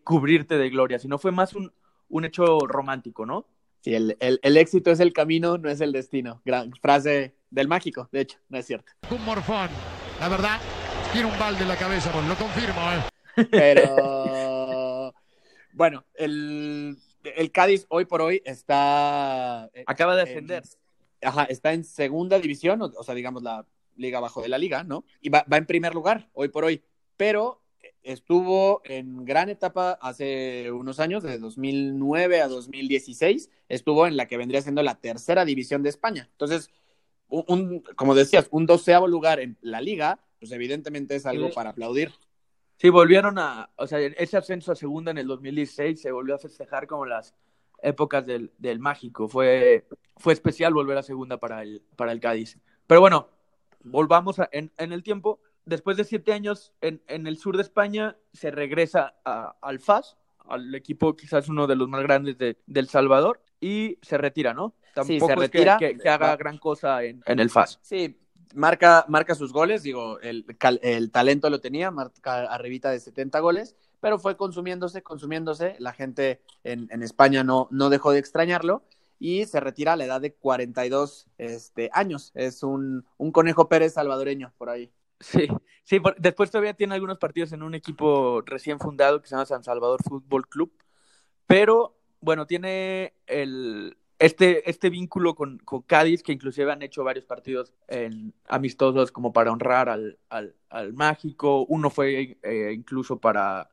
cubrirte 0.04 0.58
de 0.58 0.70
gloria, 0.70 0.98
sino 1.00 1.18
fue 1.18 1.32
más 1.32 1.54
un, 1.54 1.72
un 2.08 2.26
hecho 2.26 2.60
romántico, 2.60 3.26
¿no? 3.26 3.46
Sí, 3.82 3.94
el, 3.96 4.18
el- 4.20 4.40
el 4.44 4.58
éxito 4.58 4.92
es 4.92 5.00
el 5.00 5.14
camino, 5.14 5.58
no 5.58 5.70
es 5.70 5.82
el 5.82 5.92
destino. 5.92 6.42
Gran 6.46 6.72
frase 6.82 7.36
del 7.50 7.68
Mágico, 7.68 8.10
de 8.12 8.22
hecho, 8.22 8.38
no 8.50 8.58
es 8.58 8.66
cierto. 8.66 8.92
Un 9.12 9.24
morfón. 9.26 9.70
La 10.20 10.28
verdad, 10.30 10.60
tiene 11.14 11.28
un 11.32 11.40
balde 11.40 11.62
en 11.64 11.68
la 11.68 11.76
cabeza, 11.78 12.12
pues 12.12 12.26
lo 12.28 12.36
confirmo, 12.36 12.82
¿eh? 12.92 13.48
Pero 13.52 15.14
bueno, 15.74 16.06
el, 16.16 16.98
el 17.24 17.52
Cádiz 17.52 17.86
hoy 17.90 18.06
por 18.06 18.22
hoy 18.22 18.42
está. 18.46 19.70
eh, 19.74 19.84
Acaba 19.88 20.16
de 20.16 20.24
en- 20.24 20.28
ascender. 20.30 20.64
ajá, 21.22 21.44
está 21.46 21.74
en 21.74 21.84
segunda 21.84 22.40
división, 22.40 22.82
o, 22.82 22.86
o 22.96 23.04
sea, 23.04 23.16
digamos 23.16 23.44
la 23.44 23.66
liga 23.96 24.20
abajo 24.20 24.42
de 24.42 24.50
la 24.50 24.58
liga, 24.58 24.84
¿no? 24.84 25.04
Y 25.22 25.30
va, 25.30 25.46
va 25.52 25.58
en 25.58 25.66
primer 25.66 25.94
lugar 25.94 26.30
hoy 26.34 26.50
por 26.50 26.64
hoy. 26.66 26.82
Pero 27.18 27.62
estuvo 28.04 28.82
en 28.86 29.26
gran 29.26 29.50
etapa 29.50 29.98
hace 30.02 30.72
unos 30.72 31.00
años, 31.00 31.24
de 31.24 31.38
2009 31.38 32.42
a 32.42 32.48
2016, 32.48 33.50
estuvo 33.68 34.08
en 34.08 34.16
la 34.16 34.28
que 34.28 34.38
vendría 34.38 34.62
siendo 34.62 34.84
la 34.84 34.96
tercera 34.96 35.44
división 35.44 35.84
de 35.84 35.90
España. 35.90 36.30
Entonces, 36.32 36.70
un, 37.28 37.44
un- 37.48 37.80
como 37.96 38.16
decías, 38.16 38.48
un 38.52 38.66
doceavo 38.66 39.08
lugar 39.08 39.40
en 39.40 39.58
la 39.62 39.82
liga, 39.82 40.20
pues 40.40 40.52
evidentemente 40.52 41.16
es 41.16 41.26
algo 41.26 41.48
Sí. 41.48 41.54
para 41.56 41.72
aplaudir. 41.72 42.12
Sí, 42.78 42.90
volvieron 42.90 43.38
a, 43.40 43.70
o 43.76 43.88
sea, 43.88 44.00
ese 44.00 44.38
ascenso 44.38 44.72
a 44.72 44.76
segunda 44.76 45.12
en 45.12 45.18
el 45.18 45.28
2016 45.28 46.02
se 46.02 46.12
volvió 46.12 46.36
a 46.36 46.40
festejar 46.40 46.88
como 46.88 47.06
las 47.06 47.36
épocas 47.84 48.26
del, 48.26 48.52
del 48.58 48.80
mágico. 48.80 49.28
Fue, 49.28 49.86
fue 50.18 50.34
especial 50.34 50.74
volver 50.74 50.98
a 50.98 51.04
segunda 51.04 51.38
para 51.38 51.62
el, 51.64 51.84
para 51.98 52.12
el 52.14 52.20
Cádiz. 52.22 52.58
Pero 52.88 53.02
bueno, 53.02 53.30
volvamos 53.84 54.40
a- 54.40 54.50
en, 54.52 54.72
en 54.78 54.94
el 54.94 55.04
tiempo. 55.04 55.42
Después 55.66 55.98
de 55.98 56.04
siete 56.06 56.32
años 56.34 56.74
en, 56.82 57.02
en 57.08 57.28
el 57.28 57.38
sur 57.38 57.56
de 57.58 57.64
España, 57.64 58.18
se 58.34 58.50
regresa 58.50 59.16
a- 59.26 59.56
al 59.62 59.80
FAS, 59.80 60.18
al 60.48 60.74
equipo 60.74 61.16
quizás 61.16 61.48
uno 61.50 61.68
de 61.68 61.76
los 61.76 61.88
más 61.90 62.02
grandes 62.02 62.38
de, 62.38 62.58
del 62.66 62.88
Salvador, 62.88 63.42
y 63.62 63.98
se 64.02 64.18
retira, 64.18 64.54
¿no? 64.54 64.74
Sí, 65.04 65.20
Tampoco 65.20 65.28
se 65.28 65.34
es 65.34 65.36
que- 65.36 65.36
retira. 65.58 65.78
que, 65.78 65.98
que 65.98 66.10
haga 66.10 66.36
gran 66.38 66.58
cosa 66.58 67.04
en, 67.04 67.22
en 67.26 67.40
el 67.40 67.50
FAS. 67.50 67.78
Sí, 67.82 68.18
marca, 68.56 69.06
marca 69.08 69.36
sus 69.36 69.54
goles, 69.54 69.84
digo, 69.84 70.20
el, 70.22 70.46
el 70.82 71.12
talento 71.12 71.50
lo 71.50 71.62
tenía, 71.62 71.92
marca 71.92 72.42
arribita 72.54 72.92
de 72.92 73.00
70 73.00 73.40
goles, 73.40 73.76
pero 74.00 74.20
fue 74.20 74.38
consumiéndose, 74.38 75.04
consumiéndose, 75.04 75.76
la 75.80 75.94
gente 75.94 76.42
en, 76.64 76.88
en 76.92 77.04
España 77.04 77.44
no, 77.44 77.68
no 77.72 77.90
dejó 77.90 78.12
de 78.12 78.20
extrañarlo 78.20 78.84
y 79.20 79.46
se 79.46 79.60
retira 79.60 79.94
a 79.94 79.96
la 79.98 80.06
edad 80.06 80.22
de 80.22 80.34
42 80.34 81.28
este, 81.38 81.90
años. 81.94 82.32
Es 82.36 82.64
un, 82.64 83.06
un 83.18 83.32
conejo 83.32 83.68
Pérez 83.68 83.94
salvadoreño 83.94 84.54
por 84.58 84.70
ahí. 84.70 84.92
Sí, 85.20 85.48
sí, 85.84 86.00
por- 86.00 86.16
después 86.18 86.50
todavía 86.50 86.74
tiene 86.74 86.94
algunos 86.96 87.18
partidos 87.18 87.52
en 87.52 87.62
un 87.62 87.76
equipo 87.76 88.42
recién 88.46 88.80
fundado 88.80 89.22
que 89.22 89.28
se 89.28 89.36
llama 89.36 89.46
San 89.46 89.64
Salvador 89.66 90.00
Fútbol 90.08 90.48
Club, 90.48 90.72
pero 91.46 91.98
bueno, 92.22 92.48
tiene 92.48 93.14
el, 93.28 93.98
este, 94.20 94.70
este 94.70 94.90
vínculo 94.90 95.36
con, 95.36 95.58
con 95.60 95.82
Cádiz, 95.84 96.24
que 96.24 96.34
inclusive 96.34 96.72
han 96.72 96.82
hecho 96.82 97.04
varios 97.04 97.26
partidos 97.26 97.74
en, 97.88 98.34
amistosos 98.48 99.12
como 99.12 99.34
para 99.34 99.52
honrar 99.52 99.90
al, 99.90 100.20
al, 100.30 100.56
al 100.70 100.94
mágico, 100.94 101.66
uno 101.68 101.90
fue 101.90 102.38
eh, 102.44 102.72
incluso 102.76 103.20
para, 103.20 103.70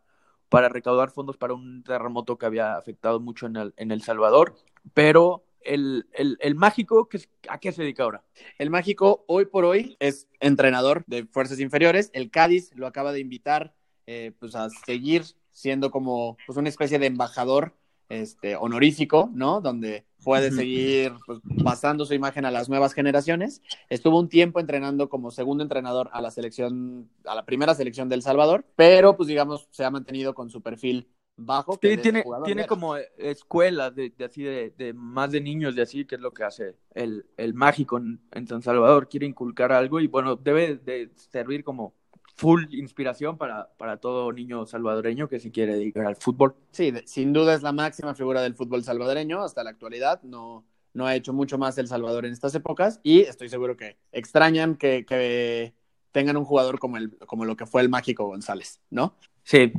para 0.48 0.68
recaudar 0.68 1.10
fondos 1.10 1.36
para 1.36 1.54
un 1.54 1.82
terremoto 1.82 2.38
que 2.38 2.46
había 2.46 2.76
afectado 2.76 3.20
mucho 3.20 3.46
en 3.46 3.56
el, 3.56 3.74
en 3.76 3.90
el 3.90 4.02
Salvador, 4.02 4.56
pero 4.94 5.44
el, 5.60 6.06
el, 6.12 6.38
el 6.40 6.54
mágico, 6.54 7.08
¿qué 7.08 7.16
es- 7.18 7.28
¿a 7.48 7.58
qué 7.58 7.72
se 7.72 7.82
dedica 7.82 8.04
ahora? 8.04 8.24
El 8.58 8.70
Mágico 8.70 9.24
hoy 9.26 9.46
por 9.46 9.64
hoy 9.64 9.96
es 9.98 10.28
entrenador 10.40 11.02
de 11.08 11.26
fuerzas 11.26 11.58
inferiores. 11.60 12.10
El 12.12 12.30
Cádiz 12.30 12.70
lo 12.76 12.86
acaba 12.86 13.12
de 13.12 13.18
invitar 13.20 13.74
eh, 14.06 14.32
pues 14.38 14.54
a 14.54 14.70
seguir 14.70 15.24
siendo 15.50 15.90
como 15.90 16.36
pues 16.46 16.56
una 16.56 16.68
especie 16.68 16.98
de 17.00 17.06
embajador 17.06 17.74
este, 18.08 18.54
honorífico, 18.56 19.30
¿no? 19.34 19.60
Donde 19.60 20.04
puede 20.26 20.50
seguir 20.50 21.12
pues, 21.24 21.38
pasando 21.62 22.04
su 22.04 22.12
imagen 22.12 22.44
a 22.46 22.50
las 22.50 22.68
nuevas 22.68 22.94
generaciones. 22.94 23.62
Estuvo 23.88 24.18
un 24.18 24.28
tiempo 24.28 24.58
entrenando 24.58 25.08
como 25.08 25.30
segundo 25.30 25.62
entrenador 25.62 26.10
a 26.12 26.20
la 26.20 26.32
selección, 26.32 27.08
a 27.24 27.36
la 27.36 27.44
primera 27.44 27.76
selección 27.76 28.08
del 28.08 28.22
Salvador, 28.22 28.66
pero 28.74 29.16
pues 29.16 29.28
digamos 29.28 29.68
se 29.70 29.84
ha 29.84 29.90
mantenido 29.92 30.34
con 30.34 30.50
su 30.50 30.62
perfil 30.62 31.08
bajo. 31.36 31.78
que 31.78 31.90
Sí, 31.90 31.96
de 31.96 32.02
tiene, 32.02 32.24
tiene 32.44 32.66
como 32.66 32.96
escuelas 32.96 33.94
de, 33.94 34.10
de 34.10 34.24
así 34.24 34.42
de, 34.42 34.70
de 34.76 34.92
más 34.94 35.30
de 35.30 35.40
niños 35.40 35.76
de 35.76 35.82
así, 35.82 36.04
que 36.04 36.16
es 36.16 36.20
lo 36.20 36.32
que 36.32 36.42
hace 36.42 36.74
el, 36.92 37.24
el 37.36 37.54
mágico 37.54 37.98
en, 37.98 38.20
en 38.32 38.48
San 38.48 38.62
Salvador. 38.62 39.08
Quiere 39.08 39.26
inculcar 39.26 39.70
algo 39.70 40.00
y 40.00 40.08
bueno, 40.08 40.34
debe 40.34 40.74
de 40.74 41.12
servir 41.14 41.62
como 41.62 41.94
full 42.36 42.64
inspiración 42.70 43.38
para, 43.38 43.72
para 43.78 43.96
todo 43.96 44.30
niño 44.32 44.66
salvadoreño 44.66 45.28
que 45.28 45.40
se 45.40 45.50
quiere 45.50 45.74
dedicar 45.74 46.06
al 46.06 46.16
fútbol. 46.16 46.54
Sí, 46.70 46.90
de- 46.90 47.06
sin 47.06 47.32
duda 47.32 47.54
es 47.54 47.62
la 47.62 47.72
máxima 47.72 48.14
figura 48.14 48.42
del 48.42 48.54
fútbol 48.54 48.84
salvadoreño 48.84 49.42
hasta 49.42 49.64
la 49.64 49.70
actualidad. 49.70 50.22
No, 50.22 50.64
no 50.92 51.06
ha 51.06 51.14
hecho 51.14 51.32
mucho 51.32 51.56
más 51.58 51.78
El 51.78 51.88
Salvador 51.88 52.26
en 52.26 52.32
estas 52.32 52.54
épocas 52.54 53.00
y 53.02 53.20
estoy 53.20 53.48
seguro 53.48 53.76
que 53.76 53.96
extrañan 54.12 54.76
que, 54.76 55.04
que 55.06 55.74
tengan 56.12 56.36
un 56.36 56.44
jugador 56.44 56.78
como, 56.78 56.98
el, 56.98 57.16
como 57.26 57.44
lo 57.44 57.56
que 57.56 57.66
fue 57.66 57.82
el 57.82 57.88
Mágico 57.88 58.26
González, 58.26 58.80
¿no? 58.90 59.16
Sí. 59.42 59.72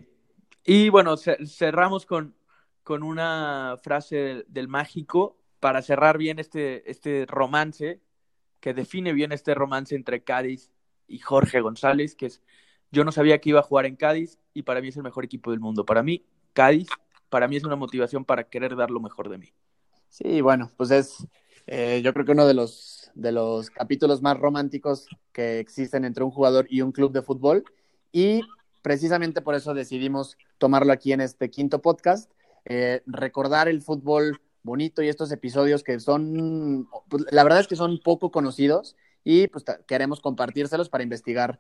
Y 0.64 0.90
bueno, 0.90 1.16
ce- 1.16 1.46
cerramos 1.46 2.06
con, 2.06 2.36
con 2.84 3.04
una 3.04 3.78
frase 3.82 4.16
del, 4.16 4.46
del 4.48 4.68
mágico 4.68 5.38
para 5.60 5.82
cerrar 5.82 6.18
bien 6.18 6.40
este, 6.40 6.90
este 6.90 7.26
romance, 7.28 8.02
que 8.60 8.74
define 8.74 9.14
bien 9.14 9.32
este 9.32 9.54
romance 9.54 9.96
entre 9.96 10.24
Cádiz 10.24 10.72
y 11.08 11.20
Jorge 11.20 11.62
González, 11.62 12.16
que 12.16 12.28
es, 12.28 12.42
yo 12.92 13.04
no 13.04 13.12
sabía 13.12 13.40
que 13.40 13.50
iba 13.50 13.60
a 13.60 13.64
jugar 13.64 13.86
en 13.86 13.96
Cádiz 13.96 14.40
y 14.54 14.64
para 14.64 14.82
mí 14.82 14.90
es 14.90 14.98
el 14.98 15.04
mejor 15.04 15.26
equipo 15.26 15.52
del 15.52 15.60
mundo. 15.60 15.86
Para 15.86 16.04
mí, 16.04 16.26
Cádiz, 16.54 16.88
para 17.30 17.48
mí 17.48 17.56
es 17.56 17.64
una 17.64 17.76
motivación 17.76 18.26
para 18.26 18.46
querer 18.46 18.76
dar 18.76 18.92
lo 18.92 19.00
mejor 19.00 19.30
de 19.30 19.38
mí. 19.38 19.54
Sí, 20.10 20.42
bueno, 20.42 20.72
pues 20.78 20.92
es 20.92 21.28
eh, 21.68 22.02
yo 22.02 22.14
creo 22.14 22.26
que 22.26 22.32
uno 22.32 22.48
de 22.48 22.54
los, 22.54 23.12
de 23.14 23.34
los 23.34 23.70
capítulos 23.70 24.22
más 24.22 24.38
románticos 24.38 25.08
que 25.34 25.60
existen 25.60 26.06
entre 26.06 26.24
un 26.24 26.32
jugador 26.32 26.66
y 26.70 26.82
un 26.82 26.94
club 26.94 27.12
de 27.12 27.22
fútbol 27.22 27.66
y 28.14 28.42
precisamente 28.82 29.42
por 29.42 29.54
eso 29.54 29.74
decidimos 29.74 30.38
tomarlo 30.58 30.94
aquí 30.94 31.12
en 31.12 31.20
este 31.20 31.50
quinto 31.50 31.82
podcast, 31.82 32.32
eh, 32.64 33.02
recordar 33.06 33.68
el 33.68 33.82
fútbol 33.82 34.40
bonito 34.64 35.02
y 35.02 35.10
estos 35.10 35.30
episodios 35.34 35.84
que 35.84 36.00
son, 36.00 36.88
pues, 37.10 37.26
la 37.32 37.44
verdad 37.44 37.60
es 37.60 37.68
que 37.68 37.76
son 37.76 38.00
poco 38.02 38.32
conocidos 38.32 38.96
y 39.30 39.48
pues 39.48 39.66
queremos 39.86 40.22
compartírselos 40.22 40.88
para 40.88 41.04
investigar 41.04 41.60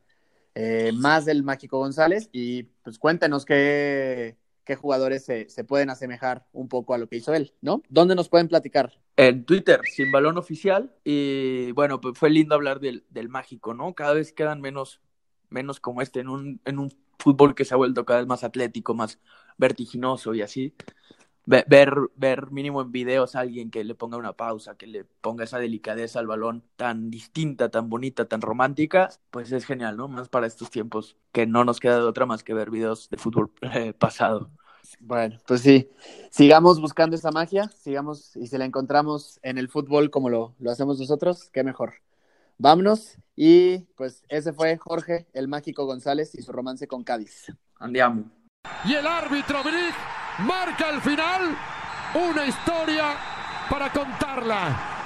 eh, 0.56 0.94
más 0.94 1.26
del 1.26 1.44
Mágico 1.44 1.80
González 1.80 2.30
y 2.32 2.64
pues 2.64 2.98
cuéntenos 2.98 3.44
qué, 3.44 4.38
qué 4.64 4.78
jugadores 4.78 5.26
se, 5.26 5.50
se 5.50 5.66
pueden 5.66 5.90
asemejar 5.90 6.46
un 6.54 6.70
poco 6.70 6.94
a 6.94 6.98
lo 6.98 7.10
que 7.10 7.18
hizo 7.18 7.34
él, 7.34 7.54
¿no? 7.60 7.84
¿Dónde 7.90 8.16
nos 8.16 8.30
pueden 8.30 8.48
platicar? 8.48 8.94
En 9.18 9.44
Twitter, 9.44 9.82
sin 9.84 10.14
balón 10.14 10.38
oficial. 10.38 10.96
Y 11.04 11.74
bueno, 11.74 12.00
pues 12.00 12.18
fue 12.18 12.30
lindo 12.30 12.56
hablar 12.56 12.80
del, 12.80 13.04
del 13.10 13.28
mágico, 13.28 13.74
¿no? 13.74 13.94
Cada 13.94 14.14
vez 14.14 14.32
quedan 14.32 14.62
menos, 14.62 15.02
menos 15.50 15.82
como 15.82 16.02
este 16.02 16.22
en 16.22 16.30
un, 16.30 16.62
en 16.64 16.80
un 16.80 16.90
fútbol 17.20 17.54
que 17.54 17.66
se 17.66 17.74
ha 17.74 17.78
vuelto 17.78 18.06
cada 18.06 18.22
vez 18.22 18.30
más 18.30 18.46
atlético, 18.46 18.94
más 18.94 19.20
vertiginoso 19.58 20.34
y 20.34 20.42
así. 20.42 20.74
Ve- 21.48 21.64
Ver, 21.68 21.94
ver 22.18 22.52
mínimo 22.52 22.82
en 22.82 22.92
videos 22.92 23.36
a 23.36 23.40
alguien 23.40 23.72
que 23.72 23.84
le 23.86 23.96
ponga 23.96 24.18
una 24.18 24.34
pausa, 24.34 24.76
que 24.76 24.86
le 24.86 25.06
ponga 25.06 25.46
esa 25.46 25.60
delicadeza 25.60 26.20
al 26.20 26.28
balón 26.28 26.62
tan 26.76 27.10
distinta, 27.10 27.70
tan 27.70 27.90
bonita, 27.90 28.26
tan 28.26 28.42
romántica, 28.42 29.10
pues 29.32 29.52
es 29.54 29.66
genial, 29.66 29.96
¿no? 29.96 30.10
Más 30.10 30.28
para 30.28 30.46
estos 30.46 30.70
tiempos 30.70 31.16
que 31.32 31.48
no 31.48 31.64
nos 31.64 31.80
queda 31.80 31.96
de 31.96 32.04
otra 32.04 32.26
más 32.26 32.44
que 32.44 32.54
ver 32.54 32.70
videos 32.70 33.10
de 33.10 33.18
fútbol 33.18 33.52
eh, 33.62 33.94
pasado. 33.94 34.52
Bueno, 35.00 35.38
pues 35.48 35.62
sí, 35.62 35.90
sigamos 36.32 36.82
buscando 36.82 37.16
esa 37.16 37.32
magia, 37.32 37.70
sigamos 37.70 38.36
y 38.36 38.48
si 38.48 38.58
la 38.58 38.66
encontramos 38.66 39.40
en 39.42 39.58
el 39.58 39.70
fútbol 39.70 40.10
como 40.10 40.30
lo, 40.30 40.54
lo 40.60 40.70
hacemos 40.70 41.00
nosotros, 41.00 41.50
qué 41.52 41.64
mejor. 41.64 41.96
Vámonos 42.58 43.18
y 43.36 43.80
pues 43.96 44.24
ese 44.28 44.52
fue 44.52 44.78
Jorge, 44.78 45.28
el 45.34 45.48
mágico 45.48 45.86
González 45.86 46.36
y 46.36 46.42
su 46.42 46.52
romance 46.52 46.88
con 46.88 47.04
Cádiz. 47.06 47.54
Andiamo. 47.80 48.26
Y 48.86 48.94
el 48.96 49.08
árbitro 49.08 49.64
Brig 49.64 49.94
marca 50.40 50.90
al 50.90 51.02
final 51.02 51.58
una 52.14 52.46
historia 52.46 53.16
para 53.70 53.90
contarla. 53.90 54.97